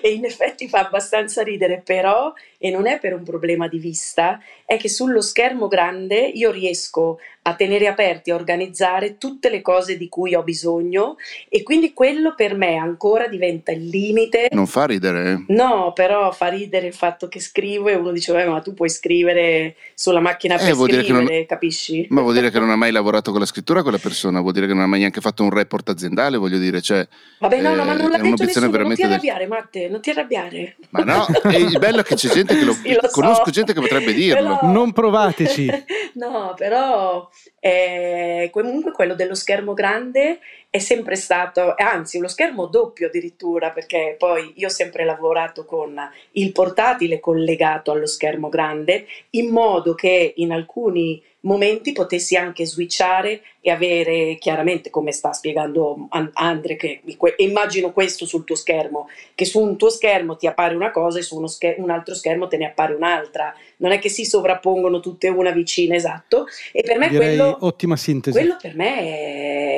e 0.02 0.12
in 0.12 0.26
effetti 0.26 0.68
fa 0.68 0.80
abbastanza 0.86 1.44
ridere, 1.44 1.82
però, 1.84 2.34
e 2.58 2.70
non 2.70 2.88
è 2.88 3.00
per 3.00 3.14
un 3.14 3.24
problema 3.24 3.68
di 3.68 3.78
vista, 3.78 4.40
è 4.66 4.78
che 4.78 4.90
sullo 4.90 5.22
schermo 5.22 5.68
grande 5.68 6.18
io 6.18 6.52
riesco 6.52 7.20
a 7.44 7.56
tenere 7.56 7.88
aperti, 7.88 8.30
a 8.30 8.36
organizzare 8.36 9.18
tutte 9.18 9.50
le 9.50 9.62
cose 9.62 9.98
di 9.98 10.08
cui 10.10 10.36
ho 10.36 10.44
bisogno 10.44 11.16
e 11.50 11.64
quindi 11.64 11.92
quello 11.94 12.36
per 12.36 12.56
me 12.56 12.76
ancora 12.76 13.28
diventa 13.28 13.72
il 13.72 13.88
limite. 13.88 14.48
Non 14.52 14.68
fa 14.68 14.86
ridere? 14.86 15.46
No, 15.48 15.92
però 15.94 16.32
fa 16.32 16.48
ridere 16.48 16.88
il 16.88 16.94
fatto 16.94 17.28
che 17.28 17.40
scrivo 17.40 17.88
e 17.88 17.96
uno 17.96 18.12
dice, 18.12 18.32
ma 18.46 18.60
tu 18.62 18.74
puoi 18.74 18.90
scrivere 18.90 19.76
sulla 19.96 20.20
macchina 20.20 20.56
eh, 20.56 20.66
per 20.66 20.76
scrivere, 20.76 21.08
non... 21.10 21.46
capisci? 21.48 22.06
Ma 22.10 22.22
vuol 22.22 22.36
dire 22.36 22.52
che 22.52 22.60
non 22.60 22.70
ha 22.70 22.76
mai 22.76 22.92
lavorato 22.92 23.32
con 23.32 23.40
la 23.40 23.46
scrittura 23.48 23.82
quella 23.82 23.98
persona, 23.98 24.40
vuol 24.40 24.54
dire 24.54 24.68
che 24.68 24.74
non 24.74 24.84
ha 24.84 24.88
mai 24.88 25.00
neanche 25.00 25.22
fatto 25.22 25.44
un 25.44 25.50
report 25.50 25.90
aziendale, 25.90 26.38
voglio 26.38 26.60
dire, 26.60 26.80
cioè... 26.82 27.08
Vabbè, 27.40 27.60
no, 27.60 27.74
no, 27.74 27.84
ma 27.84 27.94
non 27.94 28.12
l'ha 28.12 28.18
detto 28.18 28.44
nessuno, 28.44 28.70
non 28.70 28.94
ti 28.94 29.02
arrabbiare, 29.02 29.40
del... 29.40 29.48
Matte, 29.48 29.90
non 29.92 30.02
ti 30.02 30.10
arrabbiare. 30.10 30.78
Ma 30.90 31.04
no, 31.04 31.28
il 31.52 31.78
bello 31.78 32.00
è 32.00 32.04
che 32.04 32.16
c'è 32.16 32.30
gente 32.30 32.58
che 32.58 32.64
lo... 32.64 32.74
sì, 32.82 32.94
lo 33.00 33.08
conosco 33.12 33.46
so. 33.46 33.52
gente 33.52 33.74
che 33.74 33.80
potrebbe 33.80 34.14
dirlo. 34.14 34.58
Però... 34.60 34.72
Non 34.72 34.92
provateci. 34.94 35.70
no, 36.16 36.54
però 36.58 37.30
eh, 37.60 38.50
comunque 38.52 38.92
quello 38.94 39.14
dello 39.14 39.36
schermo 39.36 39.74
grande 39.74 40.40
è 40.72 40.80
sempre 40.80 41.18
stato, 41.18 41.74
anzi 41.76 42.18
lo 42.18 42.30
schermo 42.30 42.66
doppio 42.66 43.08
addirittura, 43.08 43.72
perché 43.72 44.16
poi 44.18 44.54
io 44.56 44.68
ho 44.68 44.72
sempre 44.72 45.04
lavorato 45.04 45.66
con 45.66 46.00
il 46.32 46.54
portatile 46.54 47.20
collegato 47.20 47.92
allo 47.92 48.08
schermo 48.08 48.48
grande, 48.48 49.06
in 49.32 49.50
modo 49.50 49.94
che 49.94 50.32
in 50.38 50.54
alcuni 50.54 51.22
momenti 51.42 51.92
potessi 51.92 52.36
anche 52.36 52.66
switchare 52.66 53.42
e 53.62 53.72
avere 53.72 54.38
chiaramente 54.40 54.90
come 54.90 55.12
sta 55.12 55.34
spiegando 55.34 56.08
Andre 56.34 56.76
che 56.76 57.02
immagino 57.38 57.92
questo 57.92 58.26
sul 58.26 58.44
tuo 58.44 58.56
schermo 58.56 59.08
che 59.34 59.46
su 59.46 59.60
un 59.60 59.78
tuo 59.78 59.90
schermo 59.90 60.36
ti 60.36 60.48
appare 60.48 60.76
una 60.76 60.92
cosa 60.92 61.20
e 61.20 61.24
su 61.24 61.38
uno 61.38 61.48
scher- 61.48 61.80
un 61.80 61.90
altro 61.90 62.14
schermo 62.16 62.48
te 62.48 62.58
ne 62.58 62.66
appare 62.66 62.94
un'altra. 62.94 63.54
Non 63.78 63.92
è 63.92 64.00
che 64.00 64.10
si 64.10 64.26
sovrappongono 64.26 65.00
tutte 65.00 65.30
una 65.30 65.52
vicina 65.52 65.96
esatto 65.96 66.46
e 66.72 66.84
per 66.84 66.98
me 66.98 67.10
Direi 67.10 67.36
quello 67.36 67.58
ottima 67.62 67.96
sintesi. 67.96 68.38
quello 68.38 68.58
per 68.62 68.76
me 68.76 68.98
è 69.00 69.71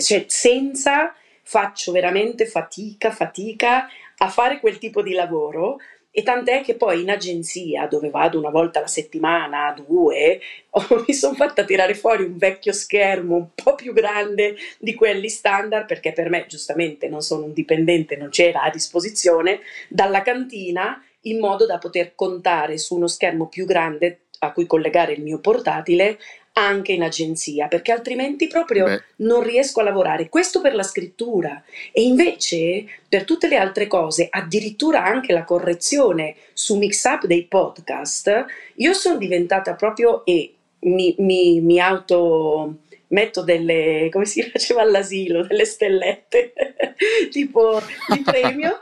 cioè 0.00 0.24
senza 0.26 1.14
faccio 1.42 1.90
veramente 1.90 2.46
fatica 2.46 3.10
fatica 3.10 3.88
a 4.18 4.28
fare 4.28 4.60
quel 4.60 4.78
tipo 4.78 5.02
di 5.02 5.12
lavoro. 5.12 5.78
E 6.12 6.24
tant'è 6.24 6.62
che 6.62 6.74
poi 6.74 7.02
in 7.02 7.10
agenzia, 7.10 7.86
dove 7.86 8.10
vado 8.10 8.36
una 8.36 8.50
volta 8.50 8.78
alla 8.78 8.88
settimana, 8.88 9.72
due, 9.72 10.40
mi 11.06 11.14
sono 11.14 11.34
fatta 11.34 11.64
tirare 11.64 11.94
fuori 11.94 12.24
un 12.24 12.36
vecchio 12.36 12.72
schermo 12.72 13.36
un 13.36 13.48
po' 13.54 13.76
più 13.76 13.92
grande 13.92 14.56
di 14.78 14.94
quelli 14.94 15.28
standard, 15.28 15.86
perché 15.86 16.12
per 16.12 16.28
me, 16.28 16.46
giustamente, 16.48 17.08
non 17.08 17.22
sono 17.22 17.44
un 17.44 17.52
dipendente, 17.52 18.16
non 18.16 18.30
c'era 18.30 18.62
a 18.62 18.70
disposizione, 18.70 19.60
dalla 19.88 20.22
cantina, 20.22 21.00
in 21.22 21.38
modo 21.38 21.64
da 21.64 21.78
poter 21.78 22.16
contare 22.16 22.76
su 22.76 22.96
uno 22.96 23.06
schermo 23.06 23.46
più 23.46 23.64
grande 23.64 24.22
a 24.40 24.52
cui 24.52 24.66
collegare 24.66 25.12
il 25.12 25.22
mio 25.22 25.38
portatile 25.38 26.18
anche 26.60 26.92
in 26.92 27.02
agenzia, 27.02 27.68
perché 27.68 27.92
altrimenti 27.92 28.46
proprio 28.46 28.84
Beh. 28.84 29.02
non 29.16 29.42
riesco 29.42 29.80
a 29.80 29.84
lavorare. 29.84 30.28
Questo 30.28 30.60
per 30.60 30.74
la 30.74 30.82
scrittura 30.82 31.62
e 31.92 32.02
invece 32.02 32.86
per 33.08 33.24
tutte 33.24 33.48
le 33.48 33.56
altre 33.56 33.86
cose, 33.86 34.28
addirittura 34.30 35.04
anche 35.04 35.32
la 35.32 35.44
correzione 35.44 36.36
su 36.52 36.76
mix 36.76 37.04
up 37.04 37.26
dei 37.26 37.44
podcast, 37.44 38.44
io 38.76 38.92
sono 38.92 39.16
diventata 39.16 39.74
proprio 39.74 40.24
e 40.24 40.54
mi, 40.80 41.14
mi, 41.18 41.60
mi 41.60 41.80
auto 41.80 42.76
metto 43.10 43.42
delle, 43.42 44.08
come 44.10 44.24
si 44.24 44.42
faceva 44.50 44.82
all'asilo, 44.82 45.46
delle 45.46 45.64
stellette 45.64 46.52
tipo 47.30 47.80
di 48.08 48.22
premio 48.24 48.80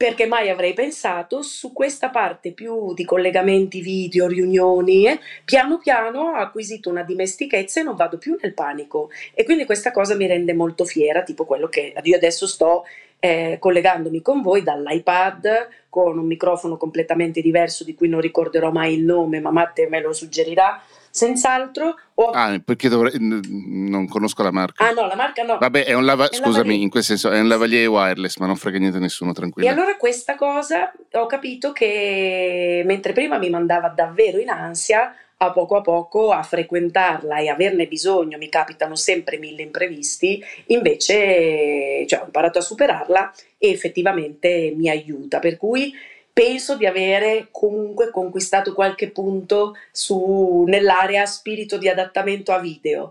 perché 0.00 0.24
mai 0.24 0.48
avrei 0.48 0.72
pensato 0.72 1.42
su 1.42 1.74
questa 1.74 2.08
parte 2.08 2.52
più 2.52 2.94
di 2.94 3.04
collegamenti 3.04 3.82
video, 3.82 4.28
riunioni, 4.28 5.06
eh, 5.06 5.20
piano 5.44 5.76
piano 5.76 6.20
ho 6.20 6.34
acquisito 6.36 6.88
una 6.88 7.02
dimestichezza 7.02 7.80
e 7.80 7.82
non 7.82 7.96
vado 7.96 8.16
più 8.16 8.34
nel 8.40 8.54
panico. 8.54 9.10
E 9.34 9.44
quindi 9.44 9.66
questa 9.66 9.90
cosa 9.90 10.14
mi 10.14 10.26
rende 10.26 10.54
molto 10.54 10.86
fiera, 10.86 11.22
tipo 11.22 11.44
quello 11.44 11.68
che 11.68 11.92
io 12.02 12.16
adesso 12.16 12.46
sto 12.46 12.84
eh, 13.18 13.58
collegandomi 13.60 14.22
con 14.22 14.40
voi 14.40 14.62
dall'iPad 14.62 15.68
con 15.90 16.16
un 16.16 16.24
microfono 16.24 16.78
completamente 16.78 17.42
diverso 17.42 17.84
di 17.84 17.94
cui 17.94 18.08
non 18.08 18.22
ricorderò 18.22 18.70
mai 18.70 18.94
il 18.94 19.04
nome, 19.04 19.38
ma 19.38 19.50
Matte 19.50 19.86
me 19.86 20.00
lo 20.00 20.14
suggerirà 20.14 20.82
senz'altro. 21.10 21.96
Ho... 22.14 22.30
Ah, 22.30 22.60
perché 22.64 22.88
dovrei... 22.88 23.12
non 23.18 24.08
conosco 24.08 24.42
la 24.42 24.50
marca. 24.50 24.88
Ah 24.88 24.92
no, 24.92 25.06
la 25.06 25.16
marca 25.16 25.42
no. 25.42 25.58
Vabbè, 25.58 25.84
è 25.84 25.92
un 25.94 26.04
lava... 26.04 26.28
È 26.28 26.34
scusami, 26.34 26.52
lavalier. 26.52 26.82
in 26.82 26.90
quel 26.90 27.02
senso 27.02 27.30
è 27.30 27.40
un 27.40 27.48
lavalier 27.48 27.88
wireless, 27.88 28.36
ma 28.38 28.46
non 28.46 28.56
frega 28.56 28.78
niente 28.78 28.98
a 28.98 29.00
nessuno, 29.00 29.32
tranquillo. 29.32 29.68
E 29.68 29.70
allora 29.70 29.96
questa 29.96 30.36
cosa 30.36 30.92
ho 31.12 31.26
capito 31.26 31.72
che 31.72 32.82
mentre 32.86 33.12
prima 33.12 33.38
mi 33.38 33.50
mandava 33.50 33.88
davvero 33.88 34.38
in 34.38 34.50
ansia, 34.50 35.14
a 35.42 35.52
poco 35.52 35.76
a 35.76 35.80
poco 35.80 36.32
a 36.32 36.42
frequentarla 36.42 37.38
e 37.38 37.48
averne 37.48 37.86
bisogno, 37.86 38.36
mi 38.36 38.50
capitano 38.50 38.94
sempre 38.94 39.38
mille 39.38 39.62
imprevisti, 39.62 40.42
invece 40.66 42.04
cioè, 42.06 42.20
ho 42.20 42.24
imparato 42.26 42.58
a 42.58 42.62
superarla 42.62 43.32
e 43.56 43.70
effettivamente 43.70 44.74
mi 44.76 44.90
aiuta, 44.90 45.38
per 45.38 45.56
cui 45.56 45.94
penso 46.32 46.76
di 46.76 46.86
avere 46.86 47.48
comunque 47.50 48.10
conquistato 48.10 48.72
qualche 48.72 49.10
punto 49.10 49.76
su, 49.92 50.64
nell'area 50.66 51.26
spirito 51.26 51.78
di 51.78 51.88
adattamento 51.88 52.52
a 52.52 52.58
video. 52.58 53.10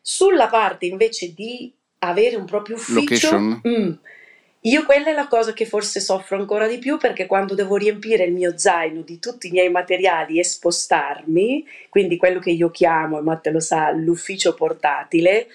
Sulla 0.00 0.48
parte 0.48 0.86
invece 0.86 1.34
di 1.34 1.72
avere 1.98 2.36
un 2.36 2.44
proprio 2.44 2.76
ufficio, 2.76 3.38
mm, 3.38 3.92
io 4.62 4.84
quella 4.84 5.08
è 5.08 5.12
la 5.12 5.28
cosa 5.28 5.52
che 5.52 5.66
forse 5.66 6.00
soffro 6.00 6.36
ancora 6.36 6.66
di 6.66 6.78
più 6.78 6.98
perché 6.98 7.26
quando 7.26 7.54
devo 7.54 7.76
riempire 7.76 8.24
il 8.24 8.32
mio 8.32 8.56
zaino 8.56 9.02
di 9.02 9.18
tutti 9.18 9.48
i 9.48 9.50
miei 9.50 9.70
materiali 9.70 10.38
e 10.38 10.44
spostarmi, 10.44 11.66
quindi 11.88 12.16
quello 12.16 12.38
che 12.38 12.50
io 12.50 12.70
chiamo, 12.70 13.18
e 13.18 13.22
Matte 13.22 13.50
lo 13.50 13.60
sa, 13.60 13.90
l'ufficio 13.90 14.54
portatile, 14.54 15.46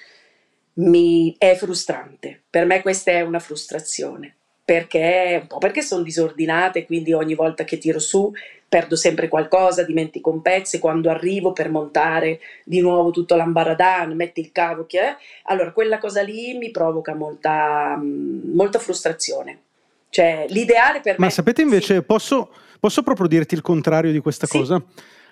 mi 0.76 1.36
è 1.38 1.56
frustrante. 1.56 2.44
Per 2.50 2.66
me 2.66 2.82
questa 2.82 3.12
è 3.12 3.22
una 3.22 3.40
frustrazione 3.40 4.38
perché 4.66 5.40
un 5.42 5.48
po' 5.48 5.58
perché 5.58 5.82
sono 5.82 6.04
disordinate, 6.04 6.86
quindi 6.86 7.14
ogni 7.14 7.36
volta 7.36 7.64
che 7.64 7.78
tiro 7.78 8.00
su 8.00 8.32
perdo 8.74 8.96
sempre 8.96 9.28
qualcosa, 9.28 9.84
dimentico 9.84 10.32
un 10.32 10.42
pezzo 10.42 10.78
e 10.78 10.80
quando 10.80 11.12
arrivo 11.12 11.54
per 11.54 11.70
montare 11.70 12.40
di 12.64 12.82
nuovo 12.82 13.12
tutto 13.12 13.36
l'ambaradan, 13.36 14.16
metti 14.16 14.40
il 14.40 14.52
cavo 14.52 14.88
che 14.88 15.00
è, 15.00 15.16
allora 15.44 15.72
quella 15.72 16.00
cosa 16.00 16.24
lì 16.24 16.58
mi 16.58 16.72
provoca 16.72 17.14
molta, 17.14 18.00
molta 18.02 18.80
frustrazione. 18.80 19.60
Cioè, 20.10 20.48
l'ideale 20.50 21.02
per 21.02 21.14
Ma 21.14 21.20
me... 21.20 21.26
Ma 21.26 21.30
sapete 21.30 21.62
invece, 21.62 21.96
sì. 21.96 22.02
posso, 22.02 22.50
posso, 22.80 23.04
proprio 23.04 23.28
dirti 23.28 23.54
il 23.54 23.62
contrario 23.62 24.12
di 24.12 24.20
questa 24.20 24.48
sì. 24.48 24.58
cosa? 24.58 24.84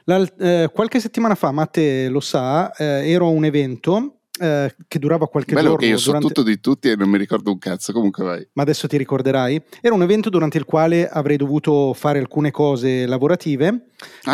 La, 0.04 0.24
eh, 0.40 0.70
qualche 0.72 1.00
settimana 1.00 1.34
fa, 1.34 1.52
Matte 1.52 2.10
lo 2.10 2.20
sa, 2.20 2.72
eh, 2.74 3.10
ero 3.10 3.26
a 3.26 3.30
un 3.30 3.46
evento 3.46 4.21
eh, 4.40 4.76
che 4.88 5.00
durava 5.00 5.28
qualche 5.28 5.54
Bello 5.54 5.70
giorno. 5.70 5.82
che 5.82 5.92
io 5.92 5.98
so 5.98 6.12
durante... 6.12 6.28
tutto 6.28 6.44
di 6.44 6.60
tutti 6.60 6.90
e 6.90 6.96
non 6.96 7.10
mi 7.10 7.18
ricordo 7.18 7.52
un 7.52 7.58
cazzo, 7.58 7.92
comunque 7.92 8.24
vai. 8.24 8.48
Ma 8.54 8.64
adesso 8.64 8.88
ti 8.88 8.98
ricorderai. 8.98 9.62
Era 9.82 9.94
un 9.94 10.02
evento 10.02 10.30
durante 10.30 10.58
il 10.58 10.66
quale 10.66 11.08
avrei 11.08 11.38
dovuto 11.38 11.94
fare 11.94 12.20
alcune 12.20 12.52
cose 12.52 13.06
lavorative 13.06 13.68
ah, 13.68 13.78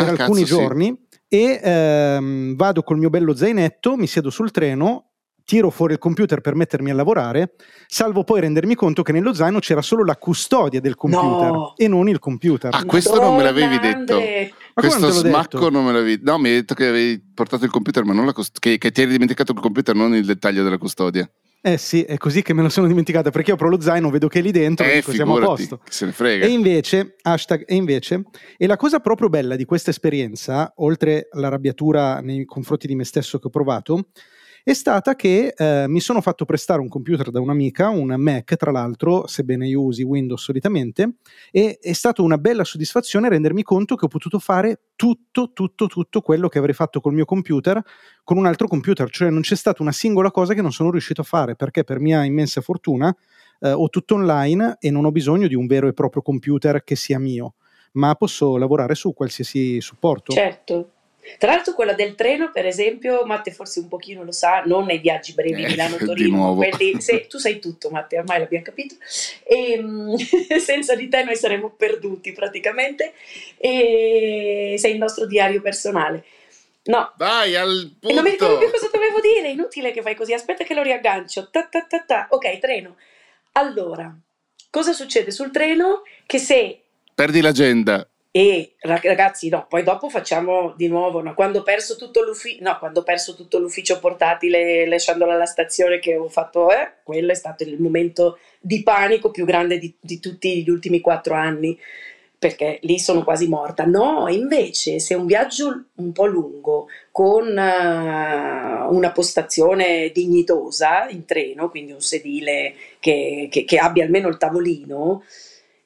per 0.04 0.06
cazzo, 0.08 0.22
alcuni 0.22 0.44
giorni 0.44 1.06
sì. 1.08 1.36
e 1.36 1.60
ehm, 1.62 2.56
vado 2.56 2.82
col 2.82 2.98
mio 2.98 3.10
bello 3.10 3.34
zainetto, 3.34 3.96
mi 3.96 4.06
siedo 4.06 4.30
sul 4.30 4.50
treno 4.50 5.08
tiro 5.48 5.70
fuori 5.70 5.94
il 5.94 5.98
computer 5.98 6.42
per 6.42 6.54
mettermi 6.54 6.90
a 6.90 6.94
lavorare, 6.94 7.54
salvo 7.86 8.22
poi 8.22 8.42
rendermi 8.42 8.74
conto 8.74 9.02
che 9.02 9.12
nello 9.12 9.32
zaino 9.32 9.60
c'era 9.60 9.80
solo 9.80 10.04
la 10.04 10.16
custodia 10.16 10.78
del 10.78 10.94
computer 10.94 11.50
no. 11.50 11.74
e 11.74 11.88
non 11.88 12.06
il 12.06 12.18
computer. 12.18 12.74
Ah, 12.74 12.84
questo 12.84 13.12
Madonna, 13.12 13.28
non 13.28 13.36
me 13.38 13.42
l'avevi 13.44 13.78
detto. 13.78 14.18
Ma 14.18 14.82
questo 14.82 15.08
smacco 15.08 15.58
detto? 15.58 15.70
non 15.70 15.86
me 15.86 15.92
l'avevi. 15.92 16.20
No, 16.22 16.36
mi 16.36 16.50
hai 16.50 16.56
detto 16.56 16.74
che 16.74 16.88
avevi 16.88 17.18
portato 17.32 17.64
il 17.64 17.70
computer, 17.70 18.04
ma 18.04 18.12
non 18.12 18.26
la 18.26 18.34
cust- 18.34 18.58
che, 18.58 18.76
che 18.76 18.90
ti 18.90 19.00
eri 19.00 19.12
dimenticato 19.12 19.52
il 19.52 19.60
computer, 19.60 19.94
non 19.94 20.14
il 20.14 20.26
dettaglio 20.26 20.62
della 20.62 20.76
custodia. 20.76 21.26
Eh 21.62 21.78
sì, 21.78 22.02
è 22.02 22.18
così 22.18 22.42
che 22.42 22.52
me 22.52 22.60
lo 22.60 22.68
sono 22.68 22.86
dimenticato 22.86 23.30
perché 23.30 23.48
io 23.48 23.56
apro 23.56 23.70
lo 23.70 23.80
zaino, 23.80 24.10
vedo 24.10 24.28
che 24.28 24.40
è 24.40 24.42
lì 24.42 24.52
dentro 24.52 24.84
eh, 24.84 24.98
e 24.98 25.02
siamo 25.02 25.38
a 25.38 25.40
posto. 25.40 25.80
Se 25.88 26.04
ne 26.04 26.12
frega. 26.12 26.44
E 26.44 26.50
invece, 26.50 27.16
hashtag, 27.22 27.64
e 27.66 27.74
invece, 27.74 28.24
e 28.58 28.66
la 28.66 28.76
cosa 28.76 29.00
proprio 29.00 29.30
bella 29.30 29.56
di 29.56 29.64
questa 29.64 29.88
esperienza, 29.88 30.74
oltre 30.76 31.28
all'arrabbiatura 31.32 32.20
nei 32.20 32.44
confronti 32.44 32.86
di 32.86 32.94
me 32.94 33.04
stesso 33.04 33.38
che 33.38 33.46
ho 33.46 33.50
provato, 33.50 34.10
è 34.68 34.74
stata 34.74 35.16
che 35.16 35.54
eh, 35.56 35.88
mi 35.88 35.98
sono 35.98 36.20
fatto 36.20 36.44
prestare 36.44 36.82
un 36.82 36.88
computer 36.88 37.30
da 37.30 37.40
un'amica, 37.40 37.88
un 37.88 38.14
Mac 38.18 38.54
tra 38.56 38.70
l'altro, 38.70 39.26
sebbene 39.26 39.66
io 39.66 39.80
usi 39.80 40.02
Windows 40.02 40.42
solitamente, 40.42 41.14
e 41.50 41.78
è 41.80 41.94
stata 41.94 42.20
una 42.20 42.36
bella 42.36 42.64
soddisfazione 42.64 43.30
rendermi 43.30 43.62
conto 43.62 43.94
che 43.94 44.04
ho 44.04 44.08
potuto 44.08 44.38
fare 44.38 44.80
tutto, 44.94 45.52
tutto, 45.54 45.86
tutto 45.86 46.20
quello 46.20 46.48
che 46.48 46.58
avrei 46.58 46.74
fatto 46.74 47.00
col 47.00 47.14
mio 47.14 47.24
computer 47.24 47.82
con 48.22 48.36
un 48.36 48.44
altro 48.44 48.68
computer, 48.68 49.08
cioè 49.08 49.30
non 49.30 49.40
c'è 49.40 49.56
stata 49.56 49.80
una 49.80 49.90
singola 49.90 50.30
cosa 50.30 50.52
che 50.52 50.60
non 50.60 50.70
sono 50.70 50.90
riuscito 50.90 51.22
a 51.22 51.24
fare, 51.24 51.56
perché 51.56 51.82
per 51.82 51.98
mia 51.98 52.22
immensa 52.24 52.60
fortuna 52.60 53.16
eh, 53.60 53.70
ho 53.70 53.88
tutto 53.88 54.16
online 54.16 54.76
e 54.80 54.90
non 54.90 55.06
ho 55.06 55.10
bisogno 55.10 55.48
di 55.48 55.54
un 55.54 55.64
vero 55.64 55.88
e 55.88 55.94
proprio 55.94 56.20
computer 56.20 56.84
che 56.84 56.94
sia 56.94 57.18
mio, 57.18 57.54
ma 57.92 58.14
posso 58.16 58.58
lavorare 58.58 58.94
su 58.94 59.14
qualsiasi 59.14 59.80
supporto. 59.80 60.30
Certo. 60.34 60.90
Tra 61.36 61.52
l'altro 61.52 61.74
quella 61.74 61.92
del 61.92 62.14
treno, 62.14 62.50
per 62.50 62.66
esempio, 62.66 63.24
Matte 63.24 63.50
forse 63.50 63.80
un 63.80 63.88
pochino 63.88 64.24
lo 64.24 64.32
sa, 64.32 64.62
non 64.64 64.86
nei 64.86 64.98
viaggi 64.98 65.34
brevi 65.34 65.64
eh, 65.64 65.68
Milano-Torino, 65.68 66.54
quelli, 66.54 66.98
se, 67.02 67.26
tu 67.26 67.38
sai 67.38 67.58
tutto 67.58 67.90
Matte, 67.90 68.18
ormai 68.18 68.38
l'abbiamo 68.38 68.64
capito, 68.64 68.94
e, 69.44 69.72
ehm, 69.72 70.16
senza 70.58 70.94
di 70.94 71.08
te 71.08 71.24
noi 71.24 71.36
saremmo 71.36 71.70
perduti 71.70 72.32
praticamente, 72.32 73.12
e 73.56 74.74
sei 74.78 74.92
il 74.92 74.98
nostro 74.98 75.26
diario 75.26 75.60
personale. 75.60 76.24
No. 76.84 77.12
Vai 77.16 77.54
al 77.54 77.96
punto. 78.00 78.08
E 78.08 78.14
non 78.14 78.24
mi 78.24 78.30
ricordo 78.30 78.58
più 78.58 78.70
cosa 78.70 78.88
dovevo 78.90 79.20
dire, 79.20 79.50
inutile 79.50 79.90
che 79.90 80.00
fai 80.00 80.14
così, 80.14 80.32
aspetta 80.32 80.64
che 80.64 80.74
lo 80.74 80.82
riaggancio. 80.82 81.50
Ta, 81.50 81.64
ta, 81.64 81.82
ta, 81.82 82.00
ta. 82.00 82.26
Ok, 82.30 82.58
treno. 82.58 82.96
Allora, 83.52 84.10
cosa 84.70 84.92
succede 84.92 85.30
sul 85.30 85.50
treno? 85.50 86.02
Che 86.24 86.38
se... 86.38 86.80
Perdi 87.14 87.42
l'agenda 87.42 88.08
e 88.38 88.74
ragazzi, 88.82 89.48
no, 89.48 89.66
poi 89.68 89.82
dopo 89.82 90.08
facciamo 90.08 90.72
di 90.76 90.86
nuovo. 90.86 91.20
No, 91.20 91.34
quando, 91.34 91.58
ho 91.58 91.62
perso 91.64 91.96
tutto 91.96 92.22
l'ufficio, 92.22 92.62
no, 92.62 92.78
quando 92.78 93.00
ho 93.00 93.02
perso 93.02 93.34
tutto 93.34 93.58
l'ufficio 93.58 93.98
portatile 93.98 94.86
lasciandola 94.86 95.34
alla 95.34 95.44
stazione 95.44 95.98
che 95.98 96.16
ho 96.16 96.28
fatto, 96.28 96.70
eh, 96.70 96.92
quello 97.02 97.32
è 97.32 97.34
stato 97.34 97.64
il 97.64 97.82
momento 97.82 98.38
di 98.60 98.84
panico 98.84 99.32
più 99.32 99.44
grande 99.44 99.78
di, 99.78 99.92
di 99.98 100.20
tutti 100.20 100.62
gli 100.62 100.70
ultimi 100.70 101.00
quattro 101.00 101.34
anni 101.34 101.76
perché 102.38 102.78
lì 102.82 103.00
sono 103.00 103.24
quasi 103.24 103.48
morta. 103.48 103.84
No, 103.84 104.28
invece, 104.28 105.00
se 105.00 105.14
un 105.14 105.26
viaggio 105.26 105.86
un 105.96 106.12
po' 106.12 106.26
lungo 106.26 106.86
con 107.10 107.44
uh, 107.44 108.94
una 108.94 109.10
postazione 109.12 110.12
dignitosa 110.14 111.08
in 111.08 111.24
treno, 111.24 111.68
quindi 111.70 111.90
un 111.90 112.00
sedile 112.00 112.72
che, 113.00 113.48
che, 113.50 113.64
che 113.64 113.78
abbia 113.78 114.04
almeno 114.04 114.28
il 114.28 114.36
tavolino, 114.36 115.24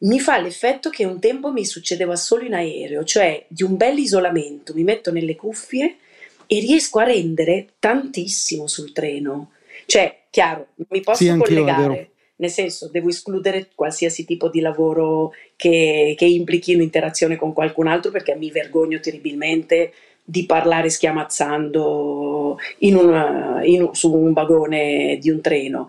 mi 0.03 0.19
fa 0.21 0.39
l'effetto 0.39 0.91
che 0.91 1.05
un 1.05 1.21
tempo 1.21 1.53
mi 1.53 1.65
succedeva 1.65 2.17
solo 2.17 2.45
in 2.45 2.55
aereo, 2.55 3.05
cioè 3.05 3.45
di 3.49 3.63
un 3.63 3.77
bel 3.77 3.99
isolamento, 3.99 4.75
mi 4.75 4.83
metto 4.83 5.13
nelle 5.13 5.37
cuffie 5.37 5.97
e 6.47 6.59
riesco 6.61 6.99
a 6.99 7.05
rendere 7.05 7.69
tantissimo 7.79 8.67
sul 8.67 8.93
treno. 8.93 9.53
Cioè, 9.87 10.23
chiaro, 10.31 10.69
mi 10.89 11.01
posso 11.01 11.25
sì, 11.25 11.37
collegare, 11.37 12.11
nel 12.37 12.51
senso 12.51 12.89
devo 12.89 13.09
escludere 13.09 13.69
qualsiasi 13.75 14.25
tipo 14.25 14.49
di 14.49 14.61
lavoro 14.61 15.33
che, 15.57 16.15
che 16.17 16.25
implichi 16.25 16.75
un'interazione 16.75 17.37
con 17.37 17.53
qualcun 17.53 17.87
altro 17.87 18.11
perché 18.11 18.35
mi 18.35 18.51
vergogno 18.51 18.99
terribilmente 18.99 19.93
di 20.25 20.47
parlare 20.47 20.89
schiamazzando 20.89 22.59
in 22.79 22.97
una, 22.97 23.61
in, 23.63 23.91
su 23.93 24.13
un 24.13 24.33
vagone 24.33 25.19
di 25.21 25.31
un 25.31 25.41
treno, 25.41 25.89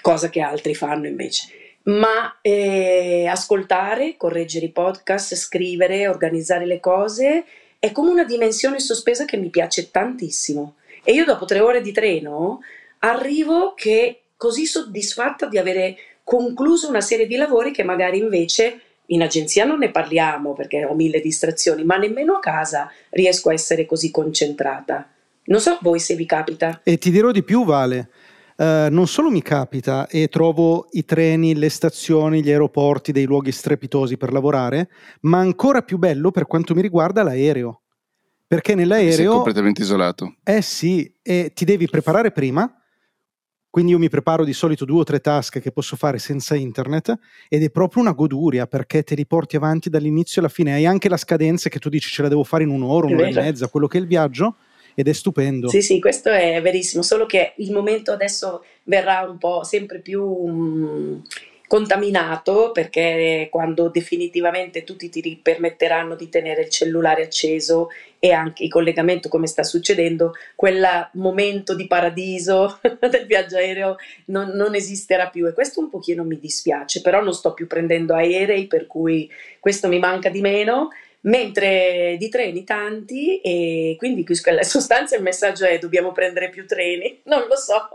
cosa 0.00 0.28
che 0.28 0.40
altri 0.40 0.74
fanno 0.74 1.06
invece 1.06 1.67
ma 1.88 2.38
eh, 2.42 3.26
ascoltare, 3.26 4.16
correggere 4.16 4.66
i 4.66 4.70
podcast, 4.70 5.34
scrivere, 5.34 6.08
organizzare 6.08 6.66
le 6.66 6.80
cose 6.80 7.44
è 7.78 7.92
come 7.92 8.10
una 8.10 8.24
dimensione 8.24 8.80
sospesa 8.80 9.24
che 9.24 9.36
mi 9.36 9.48
piace 9.48 9.90
tantissimo. 9.90 10.74
E 11.02 11.12
io 11.12 11.24
dopo 11.24 11.44
tre 11.44 11.60
ore 11.60 11.80
di 11.80 11.92
treno 11.92 12.60
arrivo 13.00 13.72
che 13.74 14.22
così 14.36 14.66
soddisfatta 14.66 15.46
di 15.46 15.56
avere 15.56 15.96
concluso 16.24 16.88
una 16.88 17.00
serie 17.00 17.26
di 17.26 17.36
lavori 17.36 17.70
che 17.70 17.84
magari 17.84 18.18
invece 18.18 18.80
in 19.06 19.22
agenzia 19.22 19.64
non 19.64 19.78
ne 19.78 19.90
parliamo 19.90 20.52
perché 20.52 20.84
ho 20.84 20.94
mille 20.94 21.20
distrazioni, 21.20 21.84
ma 21.84 21.96
nemmeno 21.96 22.34
a 22.34 22.40
casa 22.40 22.92
riesco 23.10 23.48
a 23.48 23.54
essere 23.54 23.86
così 23.86 24.10
concentrata. 24.10 25.08
Non 25.44 25.60
so 25.60 25.78
voi 25.80 25.98
se 25.98 26.14
vi 26.14 26.26
capita. 26.26 26.80
E 26.82 26.98
ti 26.98 27.10
dirò 27.10 27.30
di 27.30 27.42
più, 27.42 27.64
Vale. 27.64 28.08
Uh, 28.58 28.90
non 28.90 29.06
solo 29.06 29.30
mi 29.30 29.40
capita 29.40 30.08
e 30.08 30.26
trovo 30.26 30.88
i 30.90 31.04
treni, 31.04 31.54
le 31.54 31.68
stazioni, 31.68 32.42
gli 32.42 32.50
aeroporti 32.50 33.12
dei 33.12 33.24
luoghi 33.24 33.52
strepitosi 33.52 34.16
per 34.16 34.32
lavorare, 34.32 34.88
ma 35.20 35.38
ancora 35.38 35.82
più 35.82 35.96
bello 35.96 36.32
per 36.32 36.48
quanto 36.48 36.74
mi 36.74 36.82
riguarda 36.82 37.22
l'aereo. 37.22 37.82
Perché 38.48 38.74
nell'aereo... 38.74 39.14
Sei 39.14 39.26
completamente 39.26 39.82
isolato. 39.82 40.34
Eh 40.42 40.60
sì, 40.60 41.08
e 41.22 41.52
ti 41.54 41.64
devi 41.64 41.86
preparare 41.86 42.32
prima, 42.32 42.68
quindi 43.70 43.92
io 43.92 43.98
mi 44.00 44.08
preparo 44.08 44.44
di 44.44 44.52
solito 44.52 44.84
due 44.84 45.02
o 45.02 45.04
tre 45.04 45.20
task 45.20 45.60
che 45.60 45.70
posso 45.70 45.94
fare 45.94 46.18
senza 46.18 46.56
internet 46.56 47.16
ed 47.48 47.62
è 47.62 47.70
proprio 47.70 48.02
una 48.02 48.10
goduria 48.10 48.66
perché 48.66 49.04
te 49.04 49.14
li 49.14 49.24
porti 49.24 49.54
avanti 49.54 49.88
dall'inizio 49.88 50.40
alla 50.40 50.50
fine. 50.50 50.72
Hai 50.72 50.84
anche 50.84 51.08
la 51.08 51.16
scadenza 51.16 51.68
che 51.68 51.78
tu 51.78 51.88
dici 51.88 52.10
ce 52.10 52.22
la 52.22 52.28
devo 52.28 52.42
fare 52.42 52.64
in 52.64 52.70
un'ora, 52.70 53.06
un'ora 53.06 53.28
e 53.28 53.34
mezza, 53.34 53.68
quello 53.68 53.86
che 53.86 53.98
è 53.98 54.00
il 54.00 54.08
viaggio 54.08 54.56
ed 54.98 55.06
è 55.06 55.12
stupendo. 55.12 55.68
Sì, 55.68 55.80
sì, 55.80 56.00
questo 56.00 56.28
è 56.28 56.60
verissimo, 56.60 57.04
solo 57.04 57.24
che 57.24 57.52
il 57.58 57.70
momento 57.70 58.10
adesso 58.10 58.64
verrà 58.82 59.20
un 59.20 59.38
po' 59.38 59.62
sempre 59.62 60.00
più... 60.00 60.24
Um, 60.24 61.22
contaminato 61.68 62.72
perché 62.72 63.48
quando 63.50 63.90
definitivamente 63.90 64.84
tutti 64.84 65.10
ti 65.10 65.38
permetteranno 65.40 66.14
di 66.14 66.30
tenere 66.30 66.62
il 66.62 66.70
cellulare 66.70 67.24
acceso 67.24 67.88
e 68.18 68.32
anche 68.32 68.64
il 68.64 68.70
collegamento 68.70 69.28
come 69.28 69.46
sta 69.46 69.62
succedendo, 69.62 70.32
quel 70.56 71.10
momento 71.12 71.74
di 71.74 71.86
paradiso 71.86 72.80
del 72.98 73.26
viaggio 73.26 73.56
aereo 73.56 73.96
non, 74.28 74.48
non, 74.54 74.74
esisterà 74.74 75.28
più 75.28 75.46
e 75.46 75.52
questo 75.52 75.80
un 75.80 75.90
pochino 75.90 76.24
mi 76.24 76.38
dispiace, 76.38 77.02
però 77.02 77.22
non 77.22 77.34
sto 77.34 77.52
più 77.52 77.66
prendendo 77.66 78.14
aerei 78.14 78.66
per 78.66 78.86
cui 78.86 79.30
questo 79.60 79.88
mi 79.88 79.98
manca 79.98 80.30
di 80.30 80.40
meno 80.40 80.88
mentre 81.22 82.16
di 82.18 82.28
treni 82.28 82.64
tanti 82.64 83.40
e 83.40 83.96
quindi 83.98 84.24
in 84.28 84.62
sostanza 84.62 85.16
il 85.16 85.22
messaggio 85.22 85.64
è 85.64 85.78
dobbiamo 85.78 86.12
prendere 86.12 86.50
più 86.50 86.66
treni, 86.66 87.20
non 87.26 87.46
lo 87.48 87.56
so, 87.56 87.88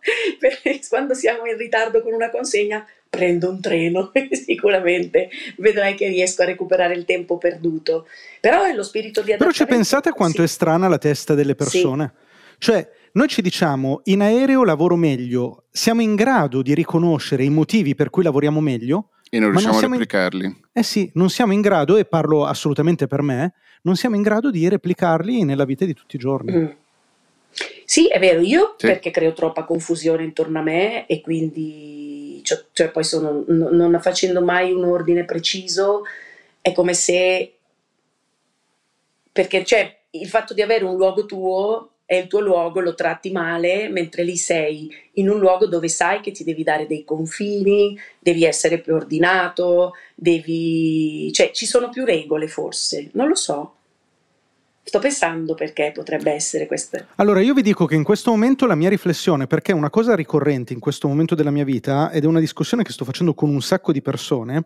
perché 0.38 0.80
quando 0.88 1.14
siamo 1.14 1.44
in 1.46 1.56
ritardo 1.56 2.02
con 2.02 2.12
una 2.12 2.30
consegna 2.30 2.86
prendo 3.08 3.48
un 3.48 3.60
treno, 3.60 4.10
sicuramente 4.32 5.28
vedrai 5.58 5.94
che 5.94 6.08
riesco 6.08 6.42
a 6.42 6.46
recuperare 6.46 6.94
il 6.94 7.04
tempo 7.04 7.38
perduto, 7.38 8.06
però 8.40 8.64
è 8.64 8.74
lo 8.74 8.82
spirito 8.82 9.22
di 9.22 9.32
adattamento. 9.32 9.44
Però 9.44 9.50
ci 9.50 9.66
pensate 9.66 10.10
quanto 10.10 10.38
sì. 10.38 10.44
è 10.44 10.46
strana 10.48 10.88
la 10.88 10.98
testa 10.98 11.34
delle 11.34 11.54
persone? 11.54 12.12
Sì. 12.14 12.22
Cioè, 12.58 12.88
noi 13.12 13.28
ci 13.28 13.42
diciamo 13.42 14.00
in 14.04 14.22
aereo 14.22 14.64
lavoro 14.64 14.96
meglio, 14.96 15.66
siamo 15.70 16.00
in 16.00 16.16
grado 16.16 16.62
di 16.62 16.74
riconoscere 16.74 17.44
i 17.44 17.50
motivi 17.50 17.94
per 17.94 18.10
cui 18.10 18.24
lavoriamo 18.24 18.60
meglio, 18.60 19.10
e 19.34 19.40
non 19.40 19.50
riusciamo 19.50 19.80
non 19.80 19.84
a 19.84 19.88
replicarli. 19.88 20.44
In... 20.44 20.56
Eh 20.72 20.82
sì, 20.84 21.10
non 21.14 21.28
siamo 21.28 21.52
in 21.52 21.60
grado, 21.60 21.96
e 21.96 22.04
parlo 22.04 22.44
assolutamente 22.44 23.08
per 23.08 23.22
me, 23.22 23.54
non 23.82 23.96
siamo 23.96 24.14
in 24.14 24.22
grado 24.22 24.50
di 24.50 24.68
replicarli 24.68 25.42
nella 25.42 25.64
vita 25.64 25.84
di 25.84 25.92
tutti 25.92 26.14
i 26.14 26.20
giorni. 26.20 26.52
Mm. 26.52 26.66
Sì, 27.84 28.08
è 28.08 28.18
vero, 28.18 28.40
io 28.40 28.74
sì. 28.78 28.86
perché 28.86 29.10
creo 29.10 29.32
troppa 29.32 29.64
confusione 29.64 30.22
intorno 30.22 30.60
a 30.60 30.62
me 30.62 31.06
e 31.06 31.20
quindi, 31.20 32.40
cioè, 32.44 32.64
cioè 32.72 32.90
poi 32.90 33.04
sono, 33.04 33.44
non 33.46 33.98
facendo 34.00 34.40
mai 34.40 34.72
un 34.72 34.84
ordine 34.84 35.24
preciso, 35.24 36.02
è 36.60 36.72
come 36.72 36.94
se, 36.94 37.54
perché 39.30 39.64
cioè, 39.64 39.98
il 40.10 40.28
fatto 40.28 40.54
di 40.54 40.62
avere 40.62 40.84
un 40.84 40.96
luogo 40.96 41.26
tuo 41.26 41.90
è 42.14 42.22
il 42.22 42.28
tuo 42.28 42.40
luogo, 42.40 42.80
lo 42.80 42.94
tratti 42.94 43.30
male, 43.30 43.88
mentre 43.88 44.22
lì 44.24 44.36
sei 44.36 44.90
in 45.14 45.28
un 45.28 45.38
luogo 45.38 45.66
dove 45.66 45.88
sai 45.88 46.20
che 46.20 46.30
ti 46.30 46.44
devi 46.44 46.62
dare 46.62 46.86
dei 46.86 47.04
confini, 47.04 47.98
devi 48.18 48.44
essere 48.44 48.78
più 48.78 48.94
ordinato, 48.94 49.92
devi... 50.14 51.30
cioè 51.32 51.50
ci 51.52 51.66
sono 51.66 51.88
più 51.88 52.04
regole 52.04 52.48
forse, 52.48 53.10
non 53.12 53.28
lo 53.28 53.34
so. 53.34 53.74
Sto 54.86 54.98
pensando 54.98 55.54
perché 55.54 55.92
potrebbe 55.94 56.30
essere 56.32 56.66
questa. 56.66 57.06
Allora, 57.14 57.40
io 57.40 57.54
vi 57.54 57.62
dico 57.62 57.86
che 57.86 57.94
in 57.94 58.04
questo 58.04 58.30
momento 58.30 58.66
la 58.66 58.74
mia 58.74 58.90
riflessione, 58.90 59.46
perché 59.46 59.72
una 59.72 59.88
cosa 59.88 60.14
ricorrente 60.14 60.74
in 60.74 60.78
questo 60.78 61.08
momento 61.08 61.34
della 61.34 61.50
mia 61.50 61.64
vita, 61.64 62.10
ed 62.10 62.24
è 62.24 62.26
una 62.26 62.38
discussione 62.38 62.82
che 62.82 62.92
sto 62.92 63.06
facendo 63.06 63.32
con 63.32 63.48
un 63.48 63.62
sacco 63.62 63.92
di 63.92 64.02
persone, 64.02 64.64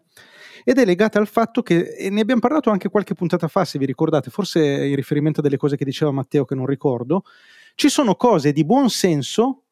ed 0.69 0.77
è 0.77 0.85
legata 0.85 1.19
al 1.19 1.27
fatto 1.27 1.63
che, 1.63 2.09
ne 2.11 2.21
abbiamo 2.21 2.43
parlato 2.43 2.69
anche 2.69 2.91
qualche 2.91 3.15
puntata 3.15 3.49
fa, 3.49 3.65
se 3.65 3.79
vi 3.79 3.87
ricordate, 3.87 4.29
forse 4.29 4.61
in 4.61 4.97
riferimento 4.97 5.41
a 5.41 5.43
delle 5.43 5.57
cose 5.57 5.79
che 5.79 5.85
diceva 5.87 6.11
Matteo 6.11 6.45
che 6.45 6.55
non 6.55 6.67
ricordo, 6.67 7.23
ci 7.75 7.89
sono 7.89 8.17
cose 8.17 8.53
di 8.53 8.67
buon 8.67 8.91
senso 8.91 9.63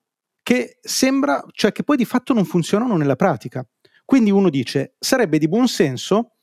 che 0.43 0.79
sembra, 0.81 1.45
cioè 1.51 1.71
che 1.71 1.83
poi 1.83 1.99
di 1.99 2.07
fatto 2.07 2.33
non 2.33 2.47
funzionano 2.47 2.97
nella 2.97 3.15
pratica. 3.15 3.63
Quindi 4.07 4.31
uno 4.31 4.49
dice, 4.49 4.95
sarebbe 4.99 5.37
di 5.37 5.49
buon 5.49 5.69
senso 5.69 6.37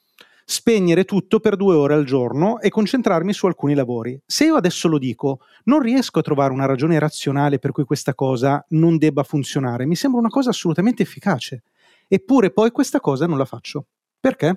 spegnere 0.45 1.03
tutto 1.03 1.39
per 1.39 1.55
due 1.55 1.73
ore 1.73 1.95
al 1.95 2.05
giorno 2.05 2.59
e 2.59 2.69
concentrarmi 2.69 3.33
su 3.33 3.47
alcuni 3.47 3.73
lavori. 3.73 4.21
Se 4.23 4.45
io 4.45 4.55
adesso 4.55 4.87
lo 4.87 4.99
dico, 4.99 5.39
non 5.63 5.79
riesco 5.79 6.19
a 6.19 6.21
trovare 6.21 6.53
una 6.53 6.67
ragione 6.67 6.99
razionale 6.99 7.57
per 7.57 7.71
cui 7.71 7.85
questa 7.85 8.13
cosa 8.13 8.63
non 8.69 8.99
debba 8.99 9.23
funzionare. 9.23 9.87
Mi 9.87 9.95
sembra 9.95 10.19
una 10.19 10.29
cosa 10.29 10.51
assolutamente 10.51 11.01
efficace. 11.01 11.63
Eppure 12.07 12.51
poi 12.51 12.69
questa 12.69 12.99
cosa 12.99 13.25
non 13.25 13.39
la 13.39 13.45
faccio. 13.45 13.87
Perché? 14.23 14.55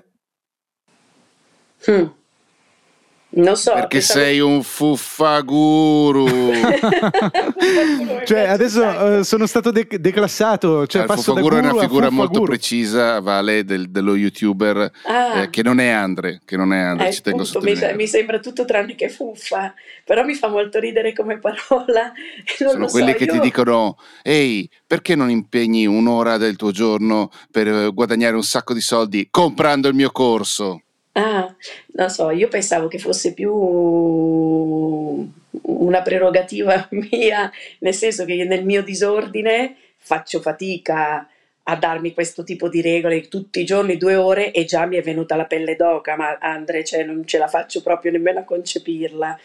Hmm. 1.85 2.07
Non 3.29 3.57
so. 3.57 3.73
Perché 3.73 3.97
pensavo... 3.97 4.19
sei 4.19 4.39
un 4.39 4.63
fuffaguru. 4.63 6.25
cioè, 8.23 8.39
adesso 8.47 8.83
uh, 8.83 9.21
sono 9.23 9.45
stato 9.45 9.71
de- 9.71 9.87
declassato. 9.99 10.87
Cioè, 10.87 11.01
ah, 11.01 11.05
il 11.05 11.11
fuffaguru 11.11 11.57
è 11.57 11.59
una 11.59 11.75
figura 11.75 12.09
molto 12.09 12.41
precisa, 12.41 13.19
Vale, 13.19 13.65
del, 13.65 13.89
dello 13.89 14.15
youtuber 14.15 14.91
ah. 15.03 15.41
eh, 15.41 15.49
che 15.49 15.61
non 15.61 15.79
è 15.79 15.89
Andre. 15.89 16.39
Che 16.45 16.55
non 16.55 16.71
è 16.71 16.79
Andre, 16.79 17.09
eh, 17.09 17.13
ci 17.13 17.21
tengo 17.21 17.41
appunto, 17.41 17.61
mi, 17.61 17.95
mi, 17.95 18.07
sembra 18.07 18.39
tutto 18.39 18.63
tranne 18.63 18.95
che 18.95 19.09
fuffa, 19.09 19.73
però 20.05 20.23
mi 20.23 20.33
fa 20.33 20.47
molto 20.47 20.79
ridere 20.79 21.13
come 21.13 21.37
parola. 21.37 22.13
sono 22.57 22.85
quelli 22.87 23.11
so, 23.11 23.17
che 23.17 23.23
io... 23.25 23.33
ti 23.33 23.39
dicono: 23.39 23.97
Ehi, 24.23 24.69
perché 24.85 25.15
non 25.15 25.29
impegni 25.29 25.85
un'ora 25.85 26.37
del 26.37 26.55
tuo 26.55 26.71
giorno 26.71 27.29
per 27.51 27.67
eh, 27.67 27.91
guadagnare 27.93 28.35
un 28.35 28.43
sacco 28.43 28.73
di 28.73 28.81
soldi 28.81 29.27
comprando 29.29 29.89
il 29.89 29.95
mio 29.95 30.11
corso? 30.11 30.83
Ah, 31.17 31.51
non 31.93 32.09
so, 32.11 32.29
io 32.29 32.47
pensavo 32.47 32.87
che 32.87 32.99
fosse 32.99 33.33
più 33.33 33.51
una 35.61 36.01
prerogativa 36.03 36.87
mia, 37.11 37.51
nel 37.79 37.93
senso 37.95 38.23
che 38.23 38.43
nel 38.43 38.63
mio 38.63 38.83
disordine 38.83 39.75
faccio 39.97 40.41
fatica 40.41 41.27
a 41.69 41.75
darmi 41.75 42.13
questo 42.13 42.43
tipo 42.43 42.69
di 42.69 42.81
regole 42.81 43.27
tutti 43.29 43.59
i 43.59 43.65
giorni 43.65 43.97
due 43.97 44.15
ore 44.15 44.51
e 44.51 44.65
già 44.65 44.85
mi 44.85 44.95
è 44.95 45.01
venuta 45.01 45.35
la 45.35 45.45
pelle 45.45 45.75
d'oca, 45.75 46.15
ma 46.15 46.37
Andre, 46.39 46.83
cioè, 46.83 47.03
non 47.03 47.25
ce 47.25 47.39
la 47.39 47.47
faccio 47.47 47.81
proprio 47.81 48.11
nemmeno 48.11 48.39
a 48.41 48.43
concepirla. 48.43 49.39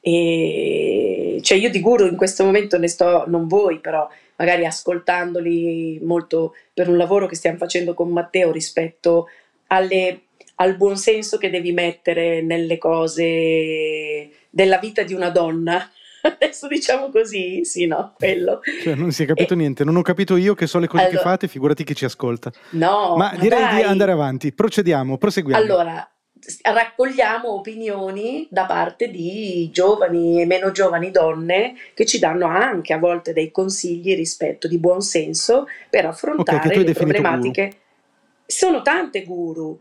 E, 0.00 1.40
cioè 1.42 1.58
io 1.58 1.68
di 1.68 1.80
guru 1.80 2.06
in 2.06 2.16
questo 2.16 2.42
momento 2.44 2.78
ne 2.78 2.88
sto, 2.88 3.24
non 3.26 3.46
voi 3.46 3.80
però, 3.80 4.08
magari 4.36 4.64
ascoltandoli 4.64 6.00
molto 6.02 6.54
per 6.72 6.88
un 6.88 6.96
lavoro 6.96 7.26
che 7.26 7.34
stiamo 7.34 7.58
facendo 7.58 7.92
con 7.92 8.08
Matteo 8.08 8.50
rispetto 8.50 9.28
alle 9.66 10.22
al 10.60 10.76
buon 10.76 10.96
senso 10.96 11.38
che 11.38 11.50
devi 11.50 11.72
mettere 11.72 12.42
nelle 12.42 12.78
cose 12.78 14.30
della 14.50 14.78
vita 14.78 15.02
di 15.02 15.14
una 15.14 15.30
donna. 15.30 15.90
Adesso 16.20 16.66
diciamo 16.66 17.10
così, 17.10 17.64
sì, 17.64 17.86
no, 17.86 18.14
quello. 18.16 18.60
Cioè, 18.82 18.94
non 18.94 19.12
si 19.12 19.22
è 19.22 19.26
capito 19.26 19.54
e... 19.54 19.56
niente, 19.56 19.84
non 19.84 19.96
ho 19.96 20.02
capito 20.02 20.36
io 20.36 20.54
che 20.54 20.66
so 20.66 20.78
le 20.78 20.88
cose 20.88 21.04
allora... 21.04 21.16
che 21.16 21.22
fate, 21.22 21.48
figurati 21.48 21.84
chi 21.84 21.94
ci 21.94 22.04
ascolta. 22.04 22.52
No, 22.70 23.16
ma, 23.16 23.32
ma 23.32 23.38
direi 23.38 23.60
dai. 23.60 23.76
di 23.76 23.82
andare 23.82 24.12
avanti, 24.12 24.52
procediamo, 24.52 25.16
proseguiamo. 25.16 25.62
Allora, 25.62 26.10
raccogliamo 26.62 27.52
opinioni 27.52 28.48
da 28.50 28.66
parte 28.66 29.10
di 29.10 29.70
giovani 29.72 30.40
e 30.40 30.46
meno 30.46 30.72
giovani 30.72 31.12
donne 31.12 31.74
che 31.94 32.04
ci 32.04 32.18
danno 32.18 32.46
anche 32.46 32.92
a 32.92 32.98
volte 32.98 33.32
dei 33.32 33.52
consigli 33.52 34.16
rispetto 34.16 34.66
di 34.66 34.78
buon 34.78 35.02
senso 35.02 35.66
per 35.88 36.06
affrontare 36.06 36.68
okay, 36.68 36.84
le 36.84 36.92
problematiche. 36.94 37.62
Guru. 37.62 37.76
Sono 38.44 38.82
tante 38.82 39.24
guru, 39.24 39.78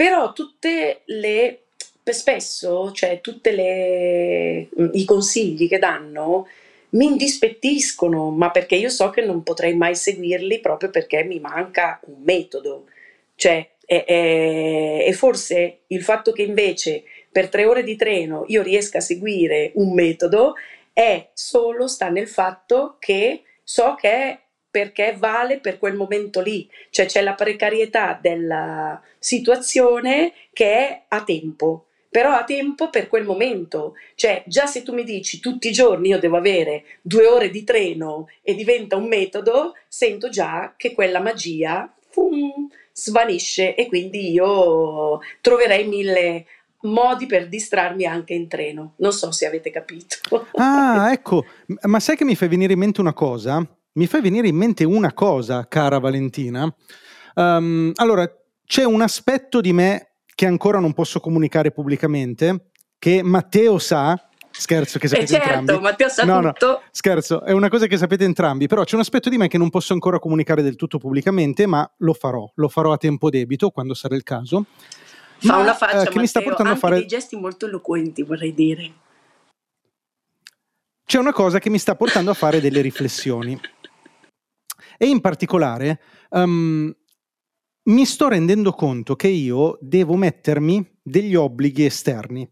però 0.00 0.32
tutte 0.32 1.02
le 1.04 1.64
spesso, 2.04 2.90
cioè 2.92 3.20
tutti 3.20 3.50
i 3.50 5.04
consigli 5.04 5.68
che 5.68 5.78
danno 5.78 6.48
mi 6.92 7.04
indispettiscono, 7.04 8.30
ma 8.30 8.50
perché 8.50 8.76
io 8.76 8.88
so 8.88 9.10
che 9.10 9.20
non 9.20 9.42
potrei 9.42 9.76
mai 9.76 9.94
seguirli 9.94 10.60
proprio 10.60 10.88
perché 10.88 11.22
mi 11.24 11.38
manca 11.38 12.00
un 12.06 12.22
metodo. 12.22 12.86
Cioè, 13.34 13.72
e 13.84 15.12
forse 15.14 15.80
il 15.88 16.02
fatto 16.02 16.32
che 16.32 16.44
invece 16.44 17.02
per 17.30 17.50
tre 17.50 17.66
ore 17.66 17.82
di 17.82 17.96
treno 17.96 18.46
io 18.46 18.62
riesca 18.62 18.98
a 18.98 19.02
seguire 19.02 19.72
un 19.74 19.92
metodo 19.92 20.54
è 20.94 21.28
solo 21.34 21.86
sta 21.88 22.08
nel 22.08 22.26
fatto 22.26 22.96
che 22.98 23.42
so 23.62 23.96
che 23.96 24.10
è 24.10 24.40
perché 24.70 25.14
vale 25.18 25.58
per 25.58 25.78
quel 25.78 25.94
momento 25.94 26.40
lì, 26.40 26.68
cioè 26.90 27.06
c'è 27.06 27.22
la 27.22 27.34
precarietà 27.34 28.18
della 28.20 29.00
situazione 29.18 30.32
che 30.52 30.72
è 30.72 31.02
a 31.08 31.22
tempo, 31.24 31.86
però 32.08 32.32
a 32.32 32.44
tempo 32.44 32.90
per 32.90 33.08
quel 33.08 33.24
momento, 33.24 33.94
cioè 34.14 34.42
già 34.46 34.66
se 34.66 34.82
tu 34.82 34.92
mi 34.92 35.04
dici 35.04 35.40
tutti 35.40 35.68
i 35.68 35.72
giorni 35.72 36.08
io 36.08 36.18
devo 36.18 36.36
avere 36.36 36.84
due 37.02 37.26
ore 37.26 37.50
di 37.50 37.64
treno 37.64 38.28
e 38.42 38.54
diventa 38.54 38.96
un 38.96 39.06
metodo, 39.06 39.74
sento 39.88 40.28
già 40.28 40.74
che 40.76 40.92
quella 40.92 41.20
magia 41.20 41.92
fum, 42.08 42.68
svanisce 42.92 43.74
e 43.74 43.86
quindi 43.86 44.30
io 44.32 45.20
troverei 45.40 45.86
mille 45.86 46.46
modi 46.82 47.26
per 47.26 47.48
distrarmi 47.48 48.04
anche 48.04 48.34
in 48.34 48.48
treno. 48.48 48.94
Non 48.96 49.12
so 49.12 49.30
se 49.30 49.46
avete 49.46 49.70
capito. 49.70 50.16
Ah, 50.54 51.10
ecco, 51.14 51.44
ma 51.82 52.00
sai 52.00 52.16
che 52.16 52.24
mi 52.24 52.34
fa 52.34 52.48
venire 52.48 52.72
in 52.72 52.78
mente 52.78 53.00
una 53.00 53.12
cosa? 53.12 53.64
Mi 53.92 54.06
fai 54.06 54.20
venire 54.20 54.48
in 54.48 54.56
mente 54.56 54.84
una 54.84 55.12
cosa, 55.12 55.66
cara 55.68 55.98
Valentina. 55.98 56.72
Um, 57.34 57.92
allora, 57.96 58.30
c'è 58.64 58.84
un 58.84 59.02
aspetto 59.02 59.60
di 59.60 59.72
me 59.72 60.12
che 60.34 60.46
ancora 60.46 60.78
non 60.78 60.92
posso 60.92 61.20
comunicare 61.20 61.70
pubblicamente, 61.70 62.70
che 62.98 63.22
Matteo 63.22 63.78
sa, 63.78 64.30
Scherzo, 64.52 64.98
che 64.98 65.06
sapete 65.06 65.36
eh 65.36 65.38
certo, 65.38 65.58
entrambi. 65.58 65.82
Matteo 65.82 66.08
sa 66.08 66.24
no, 66.24 66.40
tutto. 66.42 66.66
No, 66.66 66.82
scherzo, 66.90 67.44
è 67.44 67.52
una 67.52 67.68
cosa 67.68 67.86
che 67.86 67.96
sapete 67.96 68.24
entrambi, 68.24 68.66
però 68.66 68.82
c'è 68.82 68.96
un 68.96 69.00
aspetto 69.00 69.28
di 69.30 69.38
me 69.38 69.48
che 69.48 69.58
non 69.58 69.70
posso 69.70 69.92
ancora 69.92 70.18
comunicare 70.18 70.62
del 70.62 70.76
tutto 70.76 70.98
pubblicamente, 70.98 71.66
ma 71.66 71.88
lo 71.98 72.12
farò, 72.12 72.50
lo 72.54 72.68
farò 72.68 72.92
a 72.92 72.96
tempo 72.96 73.30
debito 73.30 73.70
quando 73.70 73.94
sarà 73.94 74.16
il 74.16 74.22
caso. 74.22 74.66
Fa 75.38 75.54
ma, 75.54 75.62
una 75.62 75.74
faccia, 75.74 75.92
eh, 75.92 75.98
che 75.98 76.04
Matteo, 76.04 76.20
mi 76.20 76.26
sta 76.26 76.42
portando 76.42 76.72
a 76.72 76.76
fare 76.76 76.96
dei 76.96 77.06
gesti 77.06 77.36
molto 77.36 77.66
eloquenti, 77.66 78.22
vorrei 78.22 78.52
dire. 78.52 78.92
C'è 81.06 81.18
una 81.18 81.32
cosa 81.32 81.58
che 81.58 81.70
mi 81.70 81.78
sta 81.78 81.94
portando 81.94 82.30
a 82.30 82.34
fare 82.34 82.60
delle 82.60 82.80
riflessioni. 82.80 83.58
E 85.02 85.06
in 85.06 85.22
particolare, 85.22 85.98
um, 86.28 86.94
mi 87.84 88.04
sto 88.04 88.28
rendendo 88.28 88.72
conto 88.72 89.16
che 89.16 89.28
io 89.28 89.78
devo 89.80 90.14
mettermi 90.14 90.98
degli 91.02 91.34
obblighi 91.34 91.86
esterni. 91.86 92.46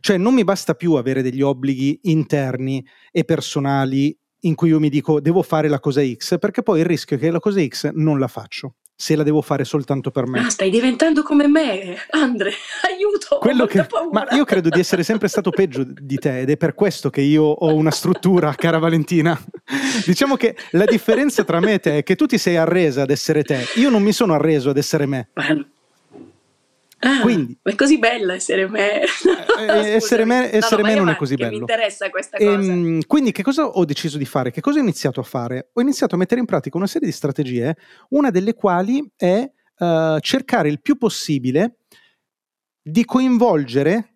Cioè 0.00 0.16
non 0.16 0.32
mi 0.32 0.42
basta 0.42 0.74
più 0.74 0.94
avere 0.94 1.20
degli 1.20 1.42
obblighi 1.42 2.00
interni 2.04 2.82
e 3.10 3.24
personali 3.24 4.18
in 4.44 4.54
cui 4.54 4.70
io 4.70 4.80
mi 4.80 4.88
dico 4.88 5.20
devo 5.20 5.42
fare 5.42 5.68
la 5.68 5.78
cosa 5.78 6.02
X, 6.02 6.38
perché 6.38 6.62
poi 6.62 6.80
il 6.80 6.86
rischio 6.86 7.16
è 7.16 7.20
che 7.20 7.30
la 7.30 7.38
cosa 7.38 7.62
X 7.62 7.90
non 7.92 8.18
la 8.18 8.28
faccio 8.28 8.76
se 9.00 9.16
la 9.16 9.22
devo 9.22 9.40
fare 9.40 9.64
soltanto 9.64 10.10
per 10.10 10.26
me. 10.26 10.40
Ah, 10.40 10.50
stai 10.50 10.68
diventando 10.68 11.22
come 11.22 11.48
me, 11.48 11.96
Andre, 12.10 12.52
aiuto! 12.86 13.38
Quello 13.38 13.64
che, 13.64 13.86
ma 14.12 14.26
io 14.32 14.44
credo 14.44 14.68
di 14.68 14.78
essere 14.78 15.02
sempre 15.04 15.26
stato 15.26 15.48
peggio 15.48 15.86
di 15.86 16.18
te 16.18 16.40
ed 16.40 16.50
è 16.50 16.58
per 16.58 16.74
questo 16.74 17.08
che 17.08 17.22
io 17.22 17.44
ho 17.44 17.74
una 17.74 17.90
struttura, 17.90 18.52
cara 18.54 18.76
Valentina. 18.76 19.40
diciamo 20.04 20.36
che 20.36 20.54
la 20.72 20.84
differenza 20.84 21.44
tra 21.44 21.60
me 21.60 21.74
e 21.74 21.78
te 21.78 21.98
è 21.98 22.02
che 22.02 22.14
tu 22.14 22.26
ti 22.26 22.36
sei 22.36 22.58
arresa 22.58 23.00
ad 23.02 23.10
essere 23.10 23.42
te, 23.42 23.64
io 23.76 23.88
non 23.88 24.02
mi 24.02 24.12
sono 24.12 24.34
arreso 24.34 24.68
ad 24.68 24.76
essere 24.76 25.06
me. 25.06 25.30
Ah, 27.02 27.20
quindi, 27.22 27.58
è 27.62 27.74
così 27.74 27.98
bello 27.98 28.32
essere 28.32 28.68
me. 28.68 29.02
Eh, 29.02 29.06
essere 29.96 30.26
me, 30.26 30.52
essere 30.52 30.82
no, 30.82 30.88
no, 30.88 30.94
me 30.94 30.98
non 30.98 31.08
è 31.08 31.16
così 31.16 31.34
bello. 31.34 31.50
Mi 31.50 31.56
interessa 31.56 32.10
questa 32.10 32.36
cosa. 32.36 32.50
E, 32.50 32.52
ehm, 32.52 33.00
quindi, 33.06 33.32
che 33.32 33.42
cosa 33.42 33.66
ho 33.66 33.84
deciso 33.86 34.18
di 34.18 34.26
fare? 34.26 34.50
Che 34.50 34.60
cosa 34.60 34.78
ho 34.78 34.82
iniziato 34.82 35.20
a 35.20 35.22
fare? 35.22 35.70
Ho 35.72 35.80
iniziato 35.80 36.14
a 36.14 36.18
mettere 36.18 36.40
in 36.40 36.46
pratica 36.46 36.76
una 36.76 36.86
serie 36.86 37.08
di 37.08 37.14
strategie, 37.14 37.74
una 38.10 38.30
delle 38.30 38.52
quali 38.52 39.10
è 39.16 39.50
uh, 39.78 40.18
cercare 40.20 40.68
il 40.68 40.82
più 40.82 40.98
possibile 40.98 41.78
di 42.82 43.04
coinvolgere 43.06 44.09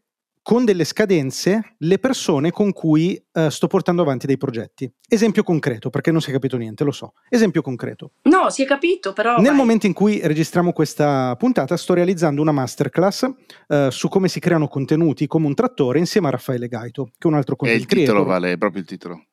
con 0.45 0.67
delle 0.67 0.85
scadenze 0.85 1.77
le 1.79 1.99
persone 1.99 2.51
con 2.51 2.75
cui 2.75 3.19
uh, 3.33 3.49
sto 3.49 3.67
portando 3.67 4.03
avanti 4.03 4.27
dei 4.27 4.37
progetti. 4.37 4.93
Esempio 5.09 5.43
concreto, 5.43 5.89
perché 5.89 6.11
non 6.11 6.21
si 6.21 6.29
è 6.29 6.33
capito 6.35 6.59
niente, 6.59 6.85
lo 6.85 6.93
so. 6.93 7.15
Esempio 7.31 7.63
concreto. 7.63 8.13
No, 8.25 8.51
si 8.51 8.63
è 8.63 8.67
capito, 8.67 9.15
però... 9.15 9.37
Nel 9.37 9.47
vai. 9.47 9.57
momento 9.57 9.87
in 9.87 9.95
cui 9.95 10.21
registriamo 10.23 10.75
questa 10.75 11.35
puntata 11.39 11.79
sto 11.79 11.95
realizzando 11.95 12.43
una 12.43 12.53
masterclass 12.53 13.23
uh, 13.69 13.89
su 13.89 14.09
come 14.09 14.29
si 14.29 14.39
creano 14.39 14.69
contenuti 14.69 15.27
come 15.27 15.47
un 15.47 15.55
trattore 15.55 15.99
insieme 15.99 16.27
a 16.27 16.33
Raffaele 16.33 16.69
Gaito, 16.69 17.07
che 17.07 17.13
è 17.21 17.27
un 17.27 17.35
altro 17.37 17.57
content 17.57 17.79
E 17.79 17.81
il 17.81 17.89
titolo 17.89 18.25
creator. 18.25 18.27
vale, 18.27 18.59
proprio 18.59 18.83
il 18.83 18.87
titolo. 18.87 19.25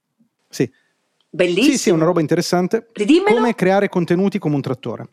Sì. 0.47 0.71
Bellissimo. 1.29 1.73
Sì, 1.73 1.77
sì, 1.77 1.89
è 1.89 1.91
una 1.91 2.05
roba 2.05 2.21
interessante. 2.21 2.87
Ridimmelo. 2.93 3.35
Come 3.35 3.53
creare 3.53 3.89
contenuti 3.89 4.39
come 4.39 4.55
un 4.55 4.61
trattore. 4.61 5.09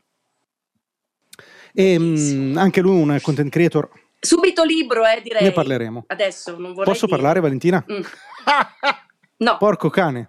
E 1.74 1.98
mh, 1.98 2.04
mm, 2.04 2.56
anche 2.56 2.80
lui 2.80 3.00
un 3.00 3.18
content 3.20 3.50
creator 3.50 3.90
Subito 4.20 4.64
libro, 4.64 5.04
eh, 5.06 5.20
direi. 5.22 5.42
Ne 5.44 5.52
parleremo. 5.52 6.04
Adesso 6.08 6.52
non 6.58 6.72
vorrei 6.72 6.92
Posso 6.92 7.06
dire. 7.06 7.16
parlare, 7.18 7.40
Valentina? 7.40 7.84
Mm. 7.90 8.00
no. 9.38 9.56
Porco 9.58 9.88
cane. 9.88 10.28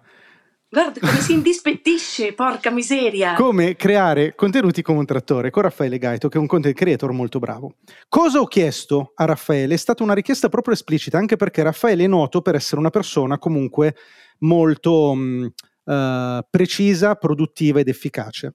Guarda 0.72 1.00
come 1.00 1.18
si 1.18 1.32
indispettisce, 1.32 2.32
porca 2.32 2.70
miseria. 2.70 3.34
Come 3.34 3.74
creare 3.74 4.36
contenuti 4.36 4.82
come 4.82 5.00
un 5.00 5.04
trattore 5.04 5.50
con 5.50 5.64
Raffaele 5.64 5.98
Gaito, 5.98 6.28
che 6.28 6.38
è 6.38 6.40
un 6.40 6.46
content 6.46 6.76
creator 6.76 7.10
molto 7.10 7.40
bravo. 7.40 7.74
Cosa 8.08 8.38
ho 8.38 8.46
chiesto 8.46 9.10
a 9.16 9.24
Raffaele? 9.24 9.74
È 9.74 9.76
stata 9.76 10.04
una 10.04 10.14
richiesta 10.14 10.48
proprio 10.48 10.74
esplicita, 10.74 11.18
anche 11.18 11.34
perché 11.34 11.64
Raffaele 11.64 12.04
è 12.04 12.06
noto 12.06 12.40
per 12.40 12.54
essere 12.54 12.78
una 12.78 12.90
persona 12.90 13.36
comunque 13.38 13.96
molto 14.40 15.12
mh, 15.12 15.52
uh, 15.86 16.38
precisa, 16.48 17.16
produttiva 17.16 17.80
ed 17.80 17.88
efficace. 17.88 18.54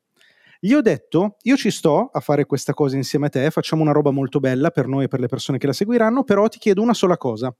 Gli 0.66 0.74
ho 0.74 0.82
detto, 0.82 1.36
io 1.44 1.56
ci 1.58 1.70
sto 1.70 2.10
a 2.12 2.20
fare 2.20 2.48
questa 2.48 2.74
cosa 2.74 2.96
insieme 2.96 3.28
a 3.28 3.30
te, 3.30 3.52
facciamo 3.52 3.84
una 3.84 3.92
roba 3.92 4.10
molto 4.10 4.40
bella 4.40 4.72
per 4.72 4.88
noi 4.88 5.04
e 5.04 5.08
per 5.08 5.20
le 5.20 5.28
persone 5.28 5.60
che 5.60 5.68
la 5.68 5.74
seguiranno, 5.74 6.24
però 6.24 6.48
ti 6.48 6.58
chiedo 6.58 6.82
una 6.82 6.96
sola 6.96 7.18
cosa. 7.18 7.56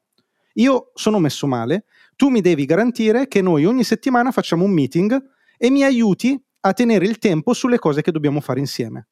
Io 0.54 0.90
sono 0.96 1.20
messo 1.20 1.46
male, 1.46 1.86
tu 2.16 2.30
mi 2.30 2.42
devi 2.42 2.66
garantire 2.66 3.28
che 3.28 3.44
noi 3.44 3.64
ogni 3.64 3.84
settimana 3.84 4.32
facciamo 4.32 4.64
un 4.64 4.72
meeting 4.72 5.22
e 5.56 5.70
mi 5.70 5.84
aiuti 5.84 6.44
a 6.62 6.74
tenere 6.74 7.06
il 7.06 7.20
tempo 7.20 7.54
sulle 7.54 7.78
cose 7.78 8.02
che 8.02 8.12
dobbiamo 8.12 8.42
fare 8.42 8.60
insieme. 8.60 9.10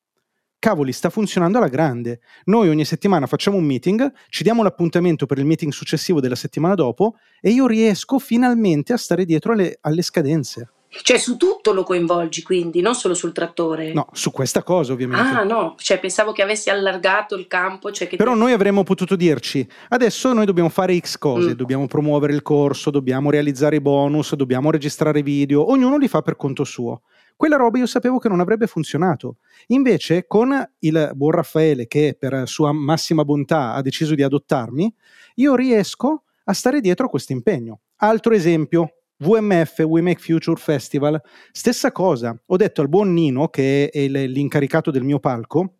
Cavoli, 0.58 0.91
sta 0.91 1.12
funzionando 1.12 1.60
alla 1.60 1.67
grande. 1.67 2.21
Noi 2.45 2.69
ogni 2.69 2.86
settimana 2.86 3.27
facciamo 3.27 3.58
un 3.58 3.63
meeting, 3.63 4.12
ci 4.29 4.41
diamo 4.41 4.63
l'appuntamento 4.63 5.27
per 5.27 5.38
il 5.38 5.45
meeting 5.45 5.71
successivo 5.71 6.19
della 6.19 6.34
settimana 6.34 6.73
dopo 6.73 7.17
e 7.39 7.51
io 7.51 7.67
riesco 7.67 8.17
finalmente 8.17 8.91
a 8.91 8.97
stare 8.97 9.23
dietro 9.23 9.53
alle, 9.53 9.77
alle 9.82 10.01
scadenze. 10.01 10.71
Cioè 11.01 11.17
su 11.17 11.38
tutto 11.38 11.73
lo 11.73 11.84
coinvolgi 11.84 12.43
quindi, 12.43 12.82
non 12.82 12.93
solo 12.93 13.13
sul 13.13 13.32
trattore? 13.32 13.93
No, 13.93 14.08
su 14.13 14.32
questa 14.32 14.62
cosa 14.62 14.93
ovviamente. 14.93 15.36
Ah 15.36 15.43
no, 15.43 15.75
cioè 15.77 15.99
pensavo 15.99 16.32
che 16.32 16.41
avessi 16.43 16.69
allargato 16.69 17.36
il 17.36 17.47
campo. 17.47 17.91
Cioè 17.91 18.08
che 18.08 18.15
Però 18.15 18.34
te... 18.34 18.38
noi 18.38 18.51
avremmo 18.51 18.84
potuto 18.84 19.15
dirci, 19.15 19.67
adesso 19.89 20.34
noi 20.34 20.45
dobbiamo 20.45 20.69
fare 20.69 20.97
X 20.97 21.17
cose, 21.17 21.49
mm. 21.49 21.53
dobbiamo 21.53 21.88
promuovere 21.88 22.34
il 22.34 22.41
corso, 22.43 22.91
dobbiamo 22.91 23.32
realizzare 23.32 23.77
i 23.77 23.82
bonus, 23.82 24.36
dobbiamo 24.36 24.69
registrare 24.69 25.23
video, 25.23 25.69
ognuno 25.69 25.97
li 25.97 26.08
fa 26.08 26.21
per 26.21 26.36
conto 26.36 26.63
suo. 26.63 27.01
Quella 27.36 27.56
roba 27.56 27.79
io 27.79 27.88
sapevo 27.88 28.19
che 28.19 28.29
non 28.29 28.39
avrebbe 28.39 28.67
funzionato. 28.67 29.38
Invece 29.67 30.27
con 30.27 30.53
il 30.79 31.12
buon 31.15 31.32
Raffaele, 31.32 31.88
che 31.88 32.15
per 32.17 32.43
sua 32.47 32.71
massima 32.71 33.25
bontà 33.25 33.73
ha 33.73 33.82
deciso 33.82 34.13
di 34.13 34.23
adottarmi, 34.23 34.93
io 35.36 35.56
riesco 35.56 36.23
a 36.45 36.53
stare 36.53 36.79
dietro 36.82 37.08
a 37.08 37.10
questo 37.10 37.32
impegno. 37.32 37.82
Altro 37.97 38.34
esempio, 38.34 39.02
VMF, 39.23 39.79
We 39.79 40.01
Make 40.01 40.21
Future 40.21 40.59
Festival, 40.59 41.21
stessa 41.51 41.91
cosa. 41.91 42.38
Ho 42.45 42.57
detto 42.57 42.81
al 42.81 42.89
buon 42.89 43.13
Nino, 43.13 43.47
che 43.47 43.89
è 43.89 44.07
l'incaricato 44.07 44.91
del 44.91 45.03
mio 45.03 45.19
palco, 45.19 45.77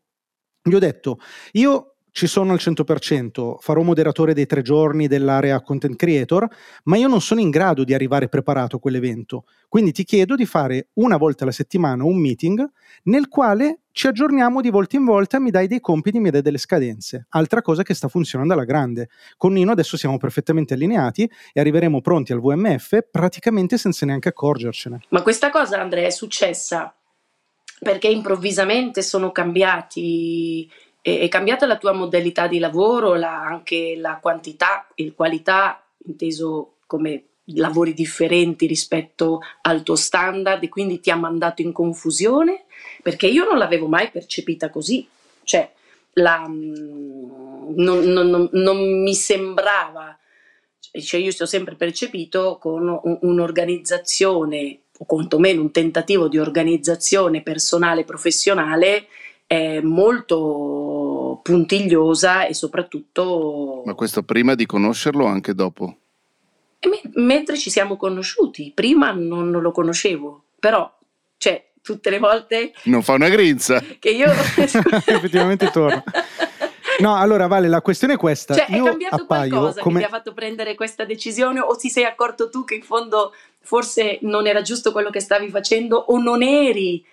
gli 0.64 0.74
ho 0.74 0.80
detto, 0.80 1.18
io 1.52 1.93
ci 2.14 2.28
sono 2.28 2.52
al 2.52 2.60
100%, 2.62 3.56
farò 3.60 3.82
moderatore 3.82 4.36
dei 4.36 4.46
tre 4.46 4.62
giorni 4.62 5.08
dell'area 5.08 5.60
content 5.62 5.96
creator, 5.96 6.48
ma 6.84 6.96
io 6.96 7.08
non 7.08 7.22
sono 7.22 7.42
in 7.42 7.50
grado 7.50 7.84
di 7.84 7.96
arrivare 7.96 8.30
preparato 8.30 8.76
a 8.76 8.80
quell'evento. 8.80 9.46
Quindi 9.68 9.92
ti 9.92 10.04
chiedo 10.04 10.36
di 10.36 10.46
fare 10.46 10.90
una 10.94 11.18
volta 11.18 11.44
alla 11.44 11.52
settimana 11.52 12.04
un 12.04 12.20
meeting 12.20 12.64
nel 13.06 13.28
quale 13.28 13.80
ci 13.92 14.06
aggiorniamo 14.06 14.62
di 14.62 14.70
volta 14.70 14.96
in 14.96 15.06
volta, 15.06 15.40
mi 15.40 15.50
dai 15.50 15.66
dei 15.66 15.80
compiti, 15.80 16.20
mi 16.20 16.30
dai 16.30 16.44
delle 16.44 16.60
scadenze. 16.60 17.26
Altra 17.30 17.64
cosa 17.64 17.82
che 17.82 17.96
sta 17.96 18.08
funzionando 18.08 18.54
alla 18.54 18.64
grande. 18.64 19.10
Con 19.36 19.54
Nino 19.54 19.72
adesso 19.72 19.98
siamo 19.98 20.18
perfettamente 20.18 20.76
allineati 20.76 21.28
e 21.52 21.60
arriveremo 21.60 22.00
pronti 22.00 22.32
al 22.32 22.42
VMF 22.42 23.08
praticamente 23.10 23.80
senza 23.80 24.06
neanche 24.06 24.30
accorgercene. 24.30 25.00
Ma 25.10 25.24
questa 25.24 25.50
cosa, 25.50 25.82
Andrea, 25.82 26.06
è 26.06 26.12
successa 26.12 26.94
perché 27.80 28.08
improvvisamente 28.08 29.02
sono 29.02 29.32
cambiati 29.32 30.70
è, 31.04 31.28
cambiata 31.28 31.66
la 31.66 31.78
tua 31.78 31.92
modalità 31.92 32.48
di 32.48 32.60
lavoro, 32.60 33.16
la, 33.16 33.42
anche 33.42 33.96
la 33.98 34.20
quantità 34.22 34.88
e 34.96 35.14
qualità, 35.14 35.86
inteso 36.06 36.76
come 36.88 37.26
lavori 37.48 37.94
differenti 37.94 38.66
rispetto 38.66 39.42
al 39.64 39.84
tuo 39.84 39.98
standard 39.98 40.64
e 40.64 40.70
quindi 40.70 41.02
ti 41.02 41.12
ha 41.12 41.18
mandato 41.18 41.62
in 41.62 41.74
confusione? 41.74 42.64
Perché 43.02 43.28
io 43.28 43.44
non 43.44 43.58
l'avevo 43.58 43.88
mai 43.88 44.10
percepita 44.12 44.70
così, 44.70 45.06
cioè 45.44 45.70
la, 46.14 46.48
mm, 46.48 47.74
non, 47.76 48.00
non, 48.06 48.50
non, 48.50 49.02
mi 49.02 49.14
sembrava, 49.14 50.18
cioè 50.80 51.20
io 51.20 51.32
ho 51.38 51.46
sempre 51.46 51.76
percepito 51.76 52.58
con 52.62 53.20
un'organizzazione 53.22 54.80
o 55.00 55.06
quantomeno 55.06 55.60
un 55.60 55.72
tentativo 55.72 56.30
di 56.30 56.38
organizzazione 56.38 57.42
personale 57.42 58.02
e 58.02 58.06
professionale 58.06 59.08
è 59.46 59.82
molto 59.82 61.40
puntigliosa 61.44 62.46
e 62.46 62.54
soprattutto... 62.54 63.84
Ma 63.86 63.94
questo 63.94 64.24
prima 64.24 64.56
di 64.56 64.66
conoscerlo 64.66 65.26
o 65.26 65.28
anche 65.28 65.54
dopo? 65.54 65.98
Me- 66.82 67.12
mentre 67.14 67.58
ci 67.58 67.70
siamo 67.70 67.98
conosciuti, 67.98 68.72
prima 68.74 69.12
non, 69.12 69.50
non 69.50 69.62
lo 69.62 69.72
conoscevo, 69.72 70.44
però 70.60 70.92
cioè, 71.38 71.72
tutte 71.82 72.10
le 72.10 72.20
volte... 72.20 72.74
Non 72.84 73.04
fa 73.04 73.14
una 73.14 73.30
grinza. 73.30 73.84
Che 74.00 74.10
io... 74.10 74.32
Effettivamente 74.58 75.70
torna. 75.72 76.04
No, 77.00 77.16
allora 77.16 77.48
Vale, 77.48 77.68
la 77.68 77.82
questione 77.82 78.14
è 78.14 78.18
questa. 78.18 78.56
Cioè, 78.56 78.68
io 78.70 78.86
è 78.86 78.90
cambiato 78.90 79.16
appaio 79.16 79.50
qualcosa 79.50 79.82
come... 79.82 80.00
che 80.00 80.06
ti 80.06 80.12
ha 80.12 80.16
fatto 80.16 80.34
prendere 80.34 80.76
questa 80.76 81.06
decisione 81.06 81.60
o 81.60 81.76
ti 81.76 81.90
sei 81.90 82.06
accorto 82.06 82.50
tu 82.50 82.64
che 82.64 82.76
in 82.76 82.84
fondo 82.84 83.34
forse 83.60 84.20
non 84.22 84.48
era 84.48 84.62
giusto 84.62 84.92
quello 84.92 85.10
che 85.10 85.20
stavi 85.20 85.50
facendo 85.50 85.98
o 85.98 86.18
non 86.22 86.42
eri 86.44 87.04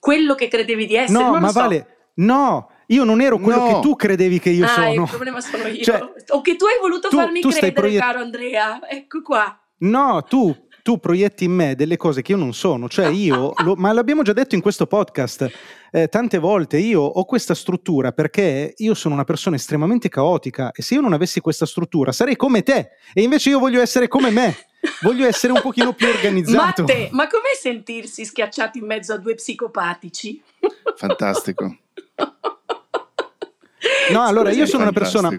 quello 0.00 0.34
che 0.34 0.48
credevi 0.48 0.86
di 0.86 0.96
essere. 0.96 1.22
No, 1.22 1.38
ma 1.38 1.48
so. 1.48 1.60
vale, 1.60 2.10
no, 2.14 2.70
io 2.86 3.04
non 3.04 3.20
ero 3.20 3.38
quello 3.38 3.60
no. 3.60 3.66
che 3.66 3.80
tu 3.80 3.94
credevi 3.94 4.40
che 4.40 4.50
io 4.50 4.64
ah, 4.64 4.68
sono. 4.68 5.02
il 5.04 5.08
problema 5.08 5.40
sono 5.40 5.66
io. 5.68 5.84
Cioè, 5.84 6.00
o 6.30 6.40
che 6.40 6.56
tu 6.56 6.64
hai 6.64 6.78
voluto 6.80 7.08
tu, 7.08 7.16
farmi 7.16 7.40
tu 7.40 7.50
credere, 7.50 7.72
proiett- 7.72 8.02
caro 8.02 8.18
Andrea. 8.18 8.80
Ecco 8.88 9.22
qua. 9.22 9.56
No, 9.82 10.24
tu, 10.24 10.54
tu 10.90 10.98
proietti 10.98 11.44
in 11.44 11.52
me 11.52 11.76
delle 11.76 11.96
cose 11.96 12.20
che 12.20 12.32
io 12.32 12.38
non 12.38 12.52
sono. 12.52 12.88
Cioè 12.88 13.06
io, 13.06 13.52
lo, 13.62 13.74
ma 13.76 13.92
l'abbiamo 13.92 14.22
già 14.22 14.32
detto 14.32 14.56
in 14.56 14.60
questo 14.60 14.88
podcast 14.88 15.48
eh, 15.92 16.08
tante 16.08 16.38
volte, 16.38 16.78
io 16.78 17.00
ho 17.00 17.24
questa 17.24 17.54
struttura 17.54 18.10
perché 18.10 18.74
io 18.76 18.94
sono 18.94 19.14
una 19.14 19.22
persona 19.22 19.54
estremamente 19.54 20.08
caotica 20.08 20.72
e 20.72 20.82
se 20.82 20.94
io 20.94 21.00
non 21.00 21.12
avessi 21.12 21.38
questa 21.38 21.64
struttura 21.64 22.10
sarei 22.10 22.34
come 22.34 22.64
te 22.64 22.90
e 23.12 23.22
invece 23.22 23.50
io 23.50 23.60
voglio 23.60 23.80
essere 23.80 24.08
come 24.08 24.30
me. 24.30 24.56
Voglio 25.02 25.26
essere 25.26 25.52
un 25.52 25.60
pochino 25.60 25.92
più 25.92 26.08
organizzato. 26.08 26.82
Matte, 26.82 27.08
ma 27.12 27.28
com'è 27.28 27.54
sentirsi 27.56 28.24
schiacciati 28.24 28.78
in 28.78 28.86
mezzo 28.86 29.12
a 29.12 29.18
due 29.18 29.34
psicopatici? 29.34 30.42
Fantastico. 30.96 31.76
No, 34.10 34.24
allora 34.24 34.50
io 34.50 34.66
sono 34.66 34.82
una 34.82 34.92
persona. 34.92 35.30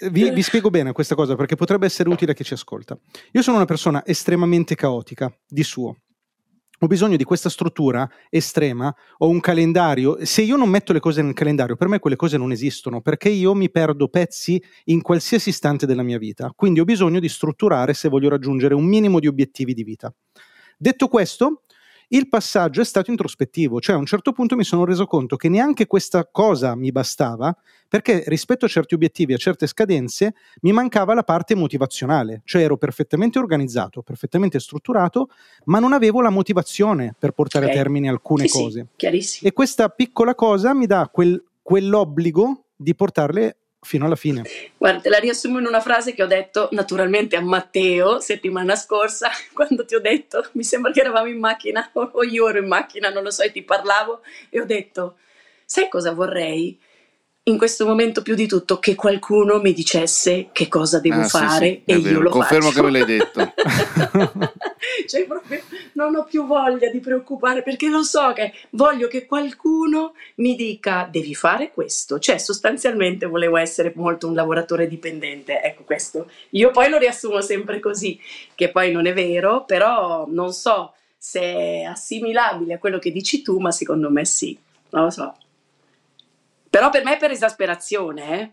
Vi, 0.00 0.30
vi, 0.30 0.42
spiego 0.42 0.70
bene 0.70 0.92
questa 0.92 1.16
cosa 1.16 1.34
perché 1.34 1.56
potrebbe 1.56 1.86
essere 1.86 2.08
utile 2.08 2.30
a 2.30 2.34
chi 2.34 2.44
ci 2.44 2.54
ascolta. 2.54 2.96
Io 3.32 3.42
sono 3.42 3.56
una 3.56 3.64
persona 3.64 4.04
estremamente 4.06 4.76
caotica 4.76 5.32
di 5.48 5.64
suo. 5.64 5.96
ho 6.78 6.86
bisogno 6.86 7.16
di 7.16 7.24
questa 7.24 7.48
struttura 7.48 8.08
estrema, 8.30 8.94
ho 9.18 9.28
un 9.28 9.40
calendario, 9.40 10.24
se 10.24 10.42
io 10.42 10.54
non 10.54 10.68
metto 10.68 10.92
le 10.92 11.00
cose 11.00 11.20
nel 11.22 11.34
calendario, 11.34 11.74
per 11.74 11.88
me 11.88 11.98
quelle 11.98 12.14
cose 12.14 12.36
non 12.36 12.52
esistono, 12.52 13.00
perché 13.00 13.28
io 13.28 13.54
mi 13.54 13.70
perdo 13.70 14.06
pezzi 14.06 14.62
in 14.84 15.02
qualsiasi 15.02 15.48
istante 15.48 15.84
della 15.84 16.04
mia 16.04 16.18
vita, 16.18 16.52
quindi 16.54 16.78
ho 16.78 16.84
bisogno 16.84 17.18
di 17.18 17.28
strutturare 17.28 17.92
se 17.92 18.08
voglio 18.08 18.28
raggiungere 18.28 18.74
un 18.74 18.84
minimo 18.84 19.18
di 19.18 19.26
obiettivi 19.26 19.74
di 19.74 19.82
vita. 19.82 20.14
Detto 20.76 21.08
questo, 21.08 21.62
il 22.08 22.28
passaggio 22.28 22.80
è 22.80 22.84
stato 22.84 23.10
introspettivo, 23.10 23.80
cioè 23.80 23.96
a 23.96 23.98
un 23.98 24.06
certo 24.06 24.32
punto 24.32 24.56
mi 24.56 24.64
sono 24.64 24.84
reso 24.84 25.06
conto 25.06 25.36
che 25.36 25.48
neanche 25.48 25.86
questa 25.86 26.26
cosa 26.30 26.74
mi 26.74 26.90
bastava, 26.90 27.54
perché 27.86 28.24
rispetto 28.26 28.64
a 28.64 28.68
certi 28.68 28.94
obiettivi, 28.94 29.34
a 29.34 29.36
certe 29.36 29.66
scadenze, 29.66 30.34
mi 30.62 30.72
mancava 30.72 31.14
la 31.14 31.22
parte 31.22 31.54
motivazionale, 31.54 32.42
cioè 32.44 32.62
ero 32.62 32.76
perfettamente 32.76 33.38
organizzato, 33.38 34.02
perfettamente 34.02 34.58
strutturato, 34.58 35.28
ma 35.64 35.78
non 35.78 35.92
avevo 35.92 36.22
la 36.22 36.30
motivazione 36.30 37.14
per 37.18 37.32
portare 37.32 37.66
okay. 37.66 37.76
a 37.76 37.80
termine 37.82 38.08
alcune 38.08 38.46
sì, 38.46 38.58
cose. 38.58 38.86
Sì, 39.20 39.44
e 39.44 39.52
questa 39.52 39.88
piccola 39.88 40.34
cosa 40.34 40.74
mi 40.74 40.86
dà 40.86 41.08
quel, 41.12 41.42
quell'obbligo 41.62 42.64
di 42.74 42.94
portarle 42.94 43.56
fino 43.88 44.04
alla 44.04 44.16
fine. 44.16 44.42
Guarda, 44.76 45.00
te 45.00 45.08
la 45.08 45.18
riassumo 45.18 45.58
in 45.58 45.64
una 45.64 45.80
frase 45.80 46.12
che 46.12 46.22
ho 46.22 46.26
detto 46.26 46.68
naturalmente 46.72 47.36
a 47.36 47.40
Matteo 47.40 48.20
settimana 48.20 48.76
scorsa, 48.76 49.30
quando 49.54 49.86
ti 49.86 49.94
ho 49.94 50.00
detto, 50.00 50.46
mi 50.52 50.62
sembra 50.62 50.92
che 50.92 51.00
eravamo 51.00 51.28
in 51.28 51.38
macchina 51.38 51.90
o 51.94 52.22
io 52.22 52.48
ero 52.50 52.58
in 52.58 52.68
macchina, 52.68 53.08
non 53.08 53.22
lo 53.22 53.30
so, 53.30 53.42
e 53.42 53.50
ti 53.50 53.62
parlavo 53.62 54.20
e 54.50 54.60
ho 54.60 54.66
detto, 54.66 55.16
sai 55.64 55.88
cosa 55.88 56.12
vorrei? 56.12 56.78
In 57.48 57.56
questo 57.56 57.86
momento 57.86 58.22
più 58.22 58.34
di 58.34 58.46
tutto 58.46 58.78
che 58.78 58.94
qualcuno 58.94 59.58
mi 59.60 59.72
dicesse 59.72 60.48
che 60.52 60.68
cosa 60.68 61.00
devo 61.00 61.20
ah, 61.20 61.28
fare 61.28 61.82
sì, 61.86 61.94
sì, 61.94 62.06
e 62.06 62.10
io 62.10 62.20
lo 62.20 62.30
Confermo 62.30 62.70
faccio. 62.70 62.82
che 62.82 62.86
me 62.86 62.90
l'hai 62.90 63.04
detto. 63.06 63.52
cioè 65.08 65.24
proprio 65.26 65.62
non 65.94 66.14
ho 66.14 66.24
più 66.24 66.46
voglia 66.46 66.90
di 66.90 67.00
preoccupare 67.00 67.62
perché 67.62 67.88
lo 67.88 68.02
so 68.02 68.32
che 68.34 68.52
voglio 68.70 69.08
che 69.08 69.26
qualcuno 69.26 70.12
mi 70.36 70.54
dica 70.54 71.08
devi 71.10 71.34
fare 71.34 71.72
questo. 71.72 72.18
Cioè 72.18 72.38
sostanzialmente 72.38 73.26
volevo 73.26 73.56
essere 73.56 73.92
molto 73.96 74.28
un 74.28 74.34
lavoratore 74.34 74.86
dipendente. 74.86 75.62
Ecco 75.62 75.84
questo. 75.84 76.30
Io 76.50 76.70
poi 76.70 76.90
lo 76.90 76.98
riassumo 76.98 77.40
sempre 77.40 77.80
così, 77.80 78.20
che 78.54 78.70
poi 78.70 78.92
non 78.92 79.06
è 79.06 79.14
vero, 79.14 79.64
però 79.64 80.26
non 80.28 80.52
so 80.52 80.92
se 81.16 81.40
è 81.40 81.82
assimilabile 81.82 82.74
a 82.74 82.78
quello 82.78 82.98
che 82.98 83.10
dici 83.10 83.40
tu, 83.40 83.58
ma 83.58 83.72
secondo 83.72 84.10
me 84.10 84.24
sì. 84.26 84.56
Non 84.90 85.04
lo 85.04 85.10
so. 85.10 85.34
Però 86.70 86.90
per 86.90 87.04
me 87.04 87.14
è 87.14 87.18
per 87.18 87.30
esasperazione, 87.30 88.40
eh. 88.40 88.52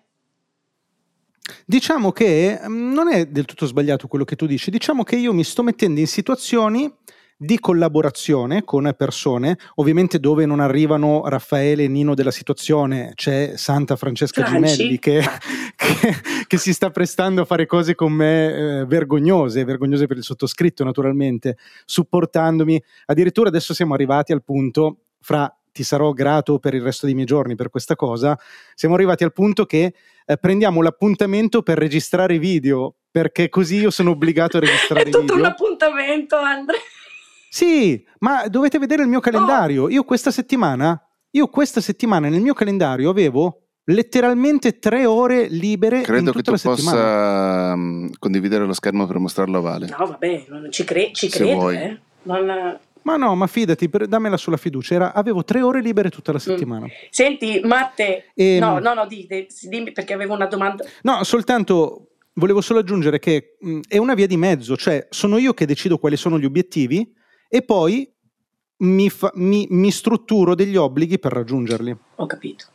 Diciamo 1.66 2.12
che 2.12 2.60
mm, 2.68 2.94
non 2.94 3.12
è 3.12 3.28
del 3.28 3.46
tutto 3.46 3.68
sbagliato 3.68 4.08
quello 4.08 4.26
che 4.26 4.36
tu 4.36 4.48
dici, 4.48 4.72
diciamo 4.72 5.04
che 5.04 5.16
io 5.16 5.34
mi 5.34 5.44
sto 5.44 5.62
mettendo 5.62 6.00
in 6.00 6.08
situazioni 6.08 6.92
di 7.38 7.60
collaborazione 7.60 8.64
con 8.64 8.94
persone, 8.98 9.58
ovviamente 9.76 10.20
dove 10.20 10.46
non 10.46 10.62
arrivano 10.62 11.28
Raffaele 11.28 11.84
e 11.84 11.88
Nino 11.88 12.14
della 12.14 12.32
situazione, 12.32 13.12
c'è 13.14 13.54
Santa 13.58 13.96
Francesca 13.98 14.46
Franci. 14.46 14.76
Gimelli 14.76 15.00
che, 15.00 15.22
che, 15.76 16.16
che, 16.48 16.58
si 16.58 16.74
sta 16.74 16.92
prestando 16.92 17.42
a 17.42 17.46
fare 17.46 17.66
cose 17.66 17.94
con 17.94 18.14
me 18.14 18.54
eh, 18.54 18.86
vergognose, 18.86 19.66
vergognose 19.66 20.08
per 20.08 20.18
il 20.18 20.24
sottoscritto 20.24 20.84
naturalmente, 20.84 21.58
supportandomi. 21.84 22.82
Addirittura 23.08 23.50
adesso 23.50 23.74
siamo 23.74 23.94
arrivati 23.94 24.32
al 24.32 24.44
punto, 24.44 25.00
fra 25.20 25.54
ti 25.76 25.84
sarò 25.84 26.14
grato 26.14 26.58
per 26.58 26.74
il 26.74 26.82
resto 26.82 27.06
dei 27.06 27.14
miei 27.14 27.26
giorni 27.26 27.56
per 27.56 27.70
questa 27.70 27.98
cosa, 27.98 28.40
siamo 28.76 28.96
arrivati 28.96 29.26
al 29.26 29.34
punto 29.34 29.66
che 29.66 29.94
eh, 30.26 30.38
prendiamo 30.38 30.82
l'appuntamento 30.82 31.64
per 31.64 31.78
registrare 31.78 32.40
video, 32.40 32.96
perché 33.12 33.50
così 33.50 33.76
io 33.76 33.90
sono 33.90 34.12
obbligato 34.12 34.56
a 34.56 34.62
registrare 34.62 35.04
video. 35.12 35.20
È 35.20 35.22
tutto 35.22 35.34
video. 35.34 35.50
un 35.50 35.52
appuntamento, 35.52 36.38
Andre. 36.38 36.78
Sì, 37.50 38.02
ma 38.20 38.48
dovete 38.48 38.80
vedere 38.80 39.02
il 39.02 39.10
mio 39.10 39.20
calendario. 39.20 39.84
Oh. 39.84 39.90
Io 39.90 40.06
questa 40.06 40.32
settimana, 40.32 40.98
io 41.32 41.48
questa 41.48 41.82
settimana 41.82 42.30
nel 42.30 42.40
mio 42.40 42.54
calendario 42.54 43.10
avevo 43.10 43.64
letteralmente 43.88 44.80
tre 44.80 45.06
ore 45.06 45.48
libere 45.50 46.02
credo 46.02 46.32
che 46.32 46.42
tu 46.42 46.54
possa 46.54 47.74
um, 47.76 48.10
condividere 48.18 48.66
lo 48.66 48.74
schermo 48.74 49.06
per 49.06 49.20
mostrarlo 49.20 49.60
a 49.60 49.62
Vale 49.62 49.88
no 49.96 50.06
vabbè 50.08 50.46
non 50.48 50.72
ci, 50.72 50.84
cre- 50.84 51.12
ci 51.14 51.30
credo 51.30 51.70
eh. 51.70 52.00
non, 52.24 52.80
ma 53.06 53.18
no, 53.18 53.36
ma 53.36 53.48
fidati, 53.48 53.90
dammela 54.08 54.36
sulla 54.36 54.58
fiducia. 54.58 54.96
Era, 54.96 55.14
avevo 55.14 55.44
tre 55.44 55.62
ore 55.62 55.82
libere 55.82 56.10
tutta 56.10 56.32
la 56.32 56.40
mm. 56.40 56.42
settimana. 56.42 56.86
Mm. 56.86 56.90
Senti, 57.10 57.62
Matte, 57.64 58.32
e, 58.34 58.56
ehm, 58.56 58.60
no, 58.60 58.80
no, 58.80 58.94
no, 58.94 59.06
dimmi, 59.08 59.48
dimmi 59.62 59.92
perché 59.92 60.14
avevo 60.14 60.34
una 60.34 60.48
domanda. 60.48 60.84
No, 61.04 61.24
soltanto 61.24 62.10
volevo 62.34 62.62
solo 62.62 62.80
aggiungere 62.80 63.20
che 63.20 63.58
mh, 63.60 63.82
è 63.88 63.98
una 63.98 64.16
via 64.16 64.28
di 64.28 64.38
mezzo, 64.38 64.76
cioè 64.76 65.08
sono 65.10 65.38
io 65.38 65.54
che 65.54 65.66
decido 65.66 66.00
quali 66.00 66.18
sono 66.18 66.40
gli 66.40 66.46
obiettivi 66.46 67.14
e 67.48 67.62
poi 67.62 68.12
mi, 68.78 69.10
fa, 69.10 69.32
mi, 69.36 69.68
mi 69.70 69.92
strutturo 69.92 70.56
degli 70.56 70.76
obblighi 70.76 71.20
per 71.20 71.32
raggiungerli. 71.32 71.96
Ho 72.16 72.26
capito. 72.26 72.66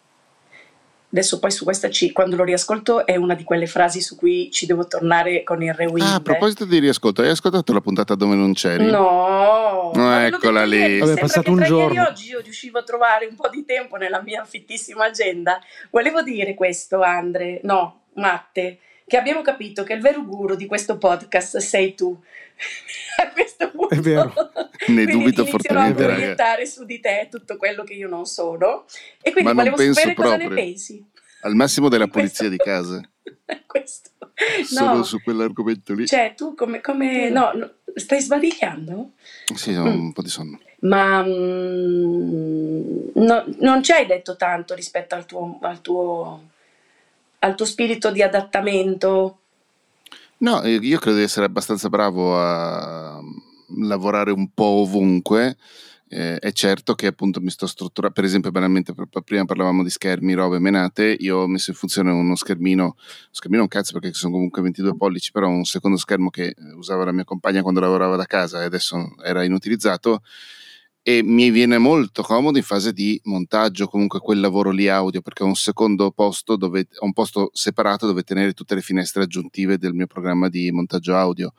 Adesso 1.12 1.40
poi 1.40 1.50
su 1.50 1.64
questa 1.64 1.88
C, 1.88 2.12
quando 2.12 2.36
lo 2.36 2.44
riascolto, 2.44 3.04
è 3.04 3.16
una 3.16 3.34
di 3.34 3.42
quelle 3.42 3.66
frasi 3.66 4.00
su 4.00 4.14
cui 4.14 4.48
ci 4.52 4.66
devo 4.66 4.86
tornare 4.86 5.42
con 5.42 5.60
il 5.60 5.74
rewind. 5.74 6.06
Ah, 6.06 6.14
a 6.14 6.20
proposito 6.20 6.64
di 6.64 6.78
riascolto, 6.78 7.22
hai 7.22 7.30
ascoltato 7.30 7.72
la 7.72 7.80
puntata 7.80 8.14
dove 8.14 8.36
non 8.36 8.52
c'eri? 8.52 8.88
No, 8.88 9.90
no 9.92 10.20
eccola 10.20 10.64
lì. 10.64 10.78
Ieri, 10.78 10.98
Vabbè, 11.00 11.14
è 11.14 11.18
passato 11.18 11.50
un 11.50 11.62
giorno. 11.64 11.94
Ieri 11.94 12.08
oggi 12.08 12.28
io 12.28 12.40
riuscivo 12.40 12.78
a 12.78 12.84
trovare 12.84 13.26
un 13.26 13.34
po' 13.34 13.48
di 13.48 13.64
tempo 13.64 13.96
nella 13.96 14.22
mia 14.22 14.44
fittissima 14.44 15.06
agenda. 15.06 15.58
Volevo 15.90 16.22
dire 16.22 16.54
questo, 16.54 17.02
Andre, 17.02 17.60
no, 17.64 18.02
Matte, 18.14 18.78
che 19.10 19.16
abbiamo 19.16 19.42
capito 19.42 19.82
che 19.82 19.94
il 19.94 20.00
vero 20.00 20.24
guru 20.24 20.54
di 20.54 20.66
questo 20.66 20.96
podcast 20.96 21.56
sei 21.56 21.96
tu. 21.96 22.16
a 23.18 23.32
questo 23.32 23.68
punto. 23.72 23.92
È 23.92 23.98
vero. 23.98 24.32
ne 24.86 25.04
dubito 25.04 25.44
fortemente. 25.44 26.04
a 26.04 26.06
proiettare 26.06 26.64
su 26.64 26.84
di 26.84 27.00
te 27.00 27.26
tutto 27.28 27.56
quello 27.56 27.82
che 27.82 27.94
io 27.94 28.08
non 28.08 28.24
sono. 28.26 28.84
E 29.20 29.32
quindi 29.32 29.52
volevo 29.52 29.76
sapere 29.76 30.14
cosa 30.14 30.36
ne 30.36 30.48
pensi. 30.48 31.04
Al 31.40 31.56
massimo 31.56 31.88
della 31.88 32.06
pulizia 32.08 32.48
di 32.48 32.56
casa. 32.56 33.00
questo. 33.66 34.10
Solo 34.62 34.98
no. 34.98 35.02
su 35.02 35.20
quell'argomento 35.20 35.92
lì. 35.92 36.06
Cioè, 36.06 36.34
tu 36.36 36.54
come... 36.54 36.80
come 36.80 37.30
no, 37.30 37.50
no, 37.52 37.68
stai 37.96 38.20
sbadigliando? 38.20 39.14
Sì, 39.56 39.74
ho 39.74 39.86
mm. 39.86 40.04
un 40.04 40.12
po' 40.12 40.22
di 40.22 40.28
sonno. 40.28 40.60
Ma 40.82 41.20
mm, 41.24 43.08
no, 43.14 43.44
non 43.58 43.82
ci 43.82 43.90
hai 43.90 44.06
detto 44.06 44.36
tanto 44.36 44.76
rispetto 44.76 45.16
al 45.16 45.26
tuo, 45.26 45.58
al 45.62 45.80
tuo, 45.80 46.50
al 47.40 47.54
tuo 47.54 47.66
spirito 47.66 48.10
di 48.10 48.22
adattamento 48.22 49.40
No, 50.40 50.66
io 50.66 50.98
credo 50.98 51.18
di 51.18 51.22
essere 51.22 51.44
abbastanza 51.44 51.90
bravo 51.90 52.40
a 52.40 53.20
lavorare 53.76 54.30
un 54.30 54.50
po' 54.54 54.80
ovunque. 54.80 55.58
Eh, 56.08 56.38
è 56.38 56.50
certo 56.52 56.94
che 56.94 57.08
appunto 57.08 57.40
mi 57.42 57.50
sto 57.50 57.66
strutturando, 57.66 58.14
per 58.14 58.24
esempio, 58.24 58.50
banalmente, 58.50 58.94
prima 59.22 59.44
parlavamo 59.44 59.82
di 59.82 59.90
schermi, 59.90 60.32
robe 60.32 60.58
menate. 60.58 61.14
Io 61.20 61.40
ho 61.40 61.46
messo 61.46 61.70
in 61.70 61.76
funzione 61.76 62.10
uno 62.10 62.34
schermino, 62.36 62.96
schermino 63.30 63.62
un 63.62 63.68
cazzo 63.68 63.92
perché 63.92 64.14
sono 64.14 64.32
comunque 64.32 64.62
22 64.62 64.96
pollici, 64.96 65.30
però 65.30 65.48
un 65.48 65.64
secondo 65.64 65.98
schermo 65.98 66.30
che 66.30 66.54
usava 66.74 67.04
la 67.04 67.12
mia 67.12 67.24
compagna 67.24 67.60
quando 67.60 67.80
lavorava 67.80 68.16
da 68.16 68.24
casa 68.24 68.62
e 68.62 68.64
adesso 68.64 69.14
era 69.22 69.44
inutilizzato 69.44 70.22
e 71.02 71.22
mi 71.22 71.50
viene 71.50 71.78
molto 71.78 72.22
comodo 72.22 72.58
in 72.58 72.64
fase 72.64 72.92
di 72.92 73.18
montaggio, 73.24 73.88
comunque 73.88 74.20
quel 74.20 74.40
lavoro 74.40 74.70
lì 74.70 74.88
audio, 74.88 75.22
perché 75.22 75.42
ho 75.42 75.46
un 75.46 75.56
secondo 75.56 76.10
posto 76.10 76.56
dove 76.56 76.88
ho 76.98 77.04
un 77.04 77.12
posto 77.12 77.50
separato 77.52 78.06
dove 78.06 78.22
tenere 78.22 78.52
tutte 78.52 78.74
le 78.74 78.82
finestre 78.82 79.22
aggiuntive 79.22 79.78
del 79.78 79.94
mio 79.94 80.06
programma 80.06 80.48
di 80.48 80.70
montaggio 80.70 81.16
audio 81.16 81.52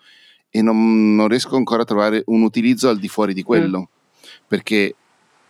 e 0.50 0.62
non, 0.62 1.16
non 1.16 1.28
riesco 1.28 1.56
ancora 1.56 1.82
a 1.82 1.86
trovare 1.86 2.24
un 2.28 2.44
utilizzo 2.44 2.90
al 2.90 3.00
di 3.00 3.08
fuori 3.08 3.34
di 3.34 3.42
quello, 3.42 3.80
mm. 3.80 3.84
perché 4.48 4.96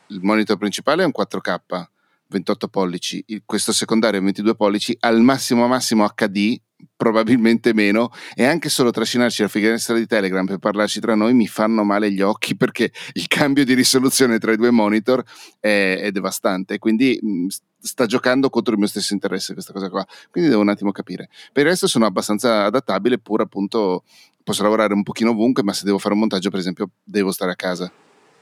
il 0.07 0.19
monitor 0.21 0.57
principale 0.57 1.03
è 1.03 1.05
un 1.05 1.11
4K, 1.17 1.85
28 2.27 2.67
pollici, 2.69 3.25
questo 3.45 3.73
secondario 3.73 4.19
è 4.19 4.23
22 4.23 4.55
pollici, 4.55 4.95
al 5.01 5.21
massimo 5.21 5.67
massimo 5.67 6.07
HD 6.07 6.57
probabilmente 6.95 7.73
meno 7.73 8.11
e 8.35 8.45
anche 8.45 8.69
solo 8.69 8.91
trascinarci 8.91 9.41
la 9.41 9.47
finestra 9.47 9.95
di 9.95 10.05
Telegram 10.05 10.45
per 10.45 10.59
parlarci 10.59 10.99
tra 10.99 11.15
noi 11.15 11.33
mi 11.33 11.47
fanno 11.47 11.83
male 11.83 12.11
gli 12.11 12.21
occhi 12.21 12.55
perché 12.55 12.91
il 13.13 13.27
cambio 13.27 13.65
di 13.65 13.73
risoluzione 13.73 14.39
tra 14.39 14.51
i 14.51 14.57
due 14.57 14.71
monitor 14.71 15.23
è, 15.59 15.99
è 16.01 16.11
devastante. 16.11 16.77
Quindi 16.77 17.17
mh, 17.21 17.47
sta 17.79 18.05
giocando 18.05 18.49
contro 18.49 18.73
il 18.73 18.79
mio 18.79 18.87
stesso 18.87 19.13
interesse 19.13 19.53
questa 19.53 19.73
cosa 19.73 19.89
qua. 19.89 20.05
Quindi 20.29 20.49
devo 20.49 20.61
un 20.61 20.69
attimo 20.69 20.91
capire. 20.91 21.29
Per 21.51 21.63
il 21.63 21.69
resto 21.69 21.87
sono 21.87 22.05
abbastanza 22.05 22.65
adattabile 22.65 23.19
pur 23.19 23.41
appunto 23.41 24.03
posso 24.43 24.63
lavorare 24.63 24.93
un 24.93 25.03
pochino 25.03 25.31
ovunque 25.31 25.63
ma 25.63 25.73
se 25.73 25.85
devo 25.85 25.97
fare 25.97 26.13
un 26.13 26.21
montaggio 26.21 26.49
per 26.49 26.59
esempio 26.59 26.89
devo 27.03 27.31
stare 27.31 27.51
a 27.51 27.55
casa. 27.55 27.91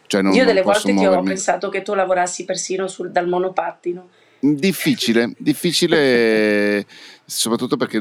Cioè 0.08 0.22
non, 0.22 0.34
io 0.34 0.44
delle 0.44 0.64
volte 0.64 0.92
muovermi. 0.92 1.18
ti 1.18 1.22
ho 1.22 1.34
pensato 1.34 1.70
che 1.70 1.84
tu 1.84 1.94
lavorassi 1.94 2.44
persino 2.44 2.88
sul, 2.88 3.12
dal 3.12 3.28
monopattino 3.28 4.10
Difficile, 4.40 5.34
difficile 5.38 6.86
soprattutto 7.30 7.78
perché 7.78 8.00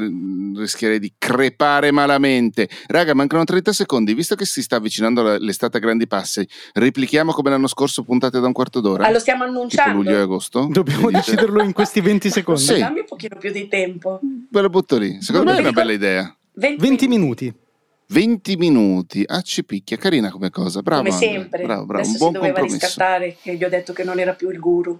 rischierei 0.55 0.99
di 0.99 1.13
crepare 1.17 1.91
malamente. 1.91 2.67
Raga, 2.87 3.13
mancano 3.13 3.43
30 3.43 3.73
secondi, 3.73 4.13
visto 4.13 4.35
che 4.35 4.45
si 4.45 4.61
sta 4.61 4.77
avvicinando 4.77 5.37
l'estate 5.37 5.77
a 5.77 5.79
grandi 5.79 6.07
passi, 6.07 6.47
replichiamo 6.73 7.31
come 7.31 7.49
l'anno 7.49 7.67
scorso 7.67 8.03
puntate 8.03 8.39
da 8.39 8.47
un 8.47 8.53
quarto 8.53 8.79
d'ora. 8.79 9.05
Ah, 9.05 9.11
lo 9.11 9.19
stiamo 9.19 9.43
annunciando. 9.43 9.97
Luglio 9.97 10.17
e 10.17 10.21
agosto. 10.21 10.67
Dobbiamo 10.71 11.11
deciderlo 11.11 11.61
in 11.61 11.73
questi 11.73 12.01
20 12.01 12.29
secondi. 12.29 12.61
Sì. 12.61 12.79
Dammi 12.79 12.99
un 12.99 13.05
pochino 13.05 13.37
più 13.37 13.51
di 13.51 13.67
tempo. 13.67 14.19
Ve 14.49 14.61
lo 14.61 14.69
butto 14.69 14.97
lì, 14.97 15.21
secondo 15.21 15.51
no, 15.51 15.53
me 15.53 15.57
è 15.57 15.61
una 15.61 15.71
bella 15.71 15.91
idea. 15.91 16.35
20, 16.53 16.81
20 16.81 17.07
minuti. 17.07 17.53
20 18.11 18.55
minuti 18.55 19.23
a 19.27 19.41
ci 19.41 19.63
picchia, 19.63 19.95
carina 19.97 20.31
come 20.31 20.49
cosa, 20.49 20.81
bravo. 20.81 21.03
Come 21.03 21.15
sempre, 21.15 21.63
bravo, 21.63 21.85
bravo. 21.85 22.03
Adesso 22.03 22.11
un 22.11 22.17
buon 22.17 22.33
si 22.33 22.39
doveva 22.39 22.59
compromesso. 22.59 22.85
riscattare 22.85 23.37
che 23.39 23.55
gli 23.55 23.63
ho 23.63 23.69
detto 23.69 23.93
che 23.93 24.03
non 24.03 24.19
era 24.19 24.33
più 24.33 24.49
il 24.49 24.59
guru. 24.59 24.99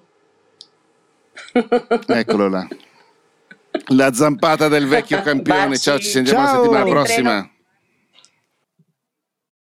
Eccolo 2.08 2.50
là. 2.50 2.68
La 3.88 4.14
zampata 4.14 4.68
del 4.68 4.88
vecchio 4.88 5.22
campione. 5.22 5.70
Baci. 5.70 5.82
Ciao, 5.82 6.00
ci 6.00 6.10
sentiamo 6.10 6.44
la 6.44 6.50
settimana 6.50 6.84
prossima. 6.86 7.50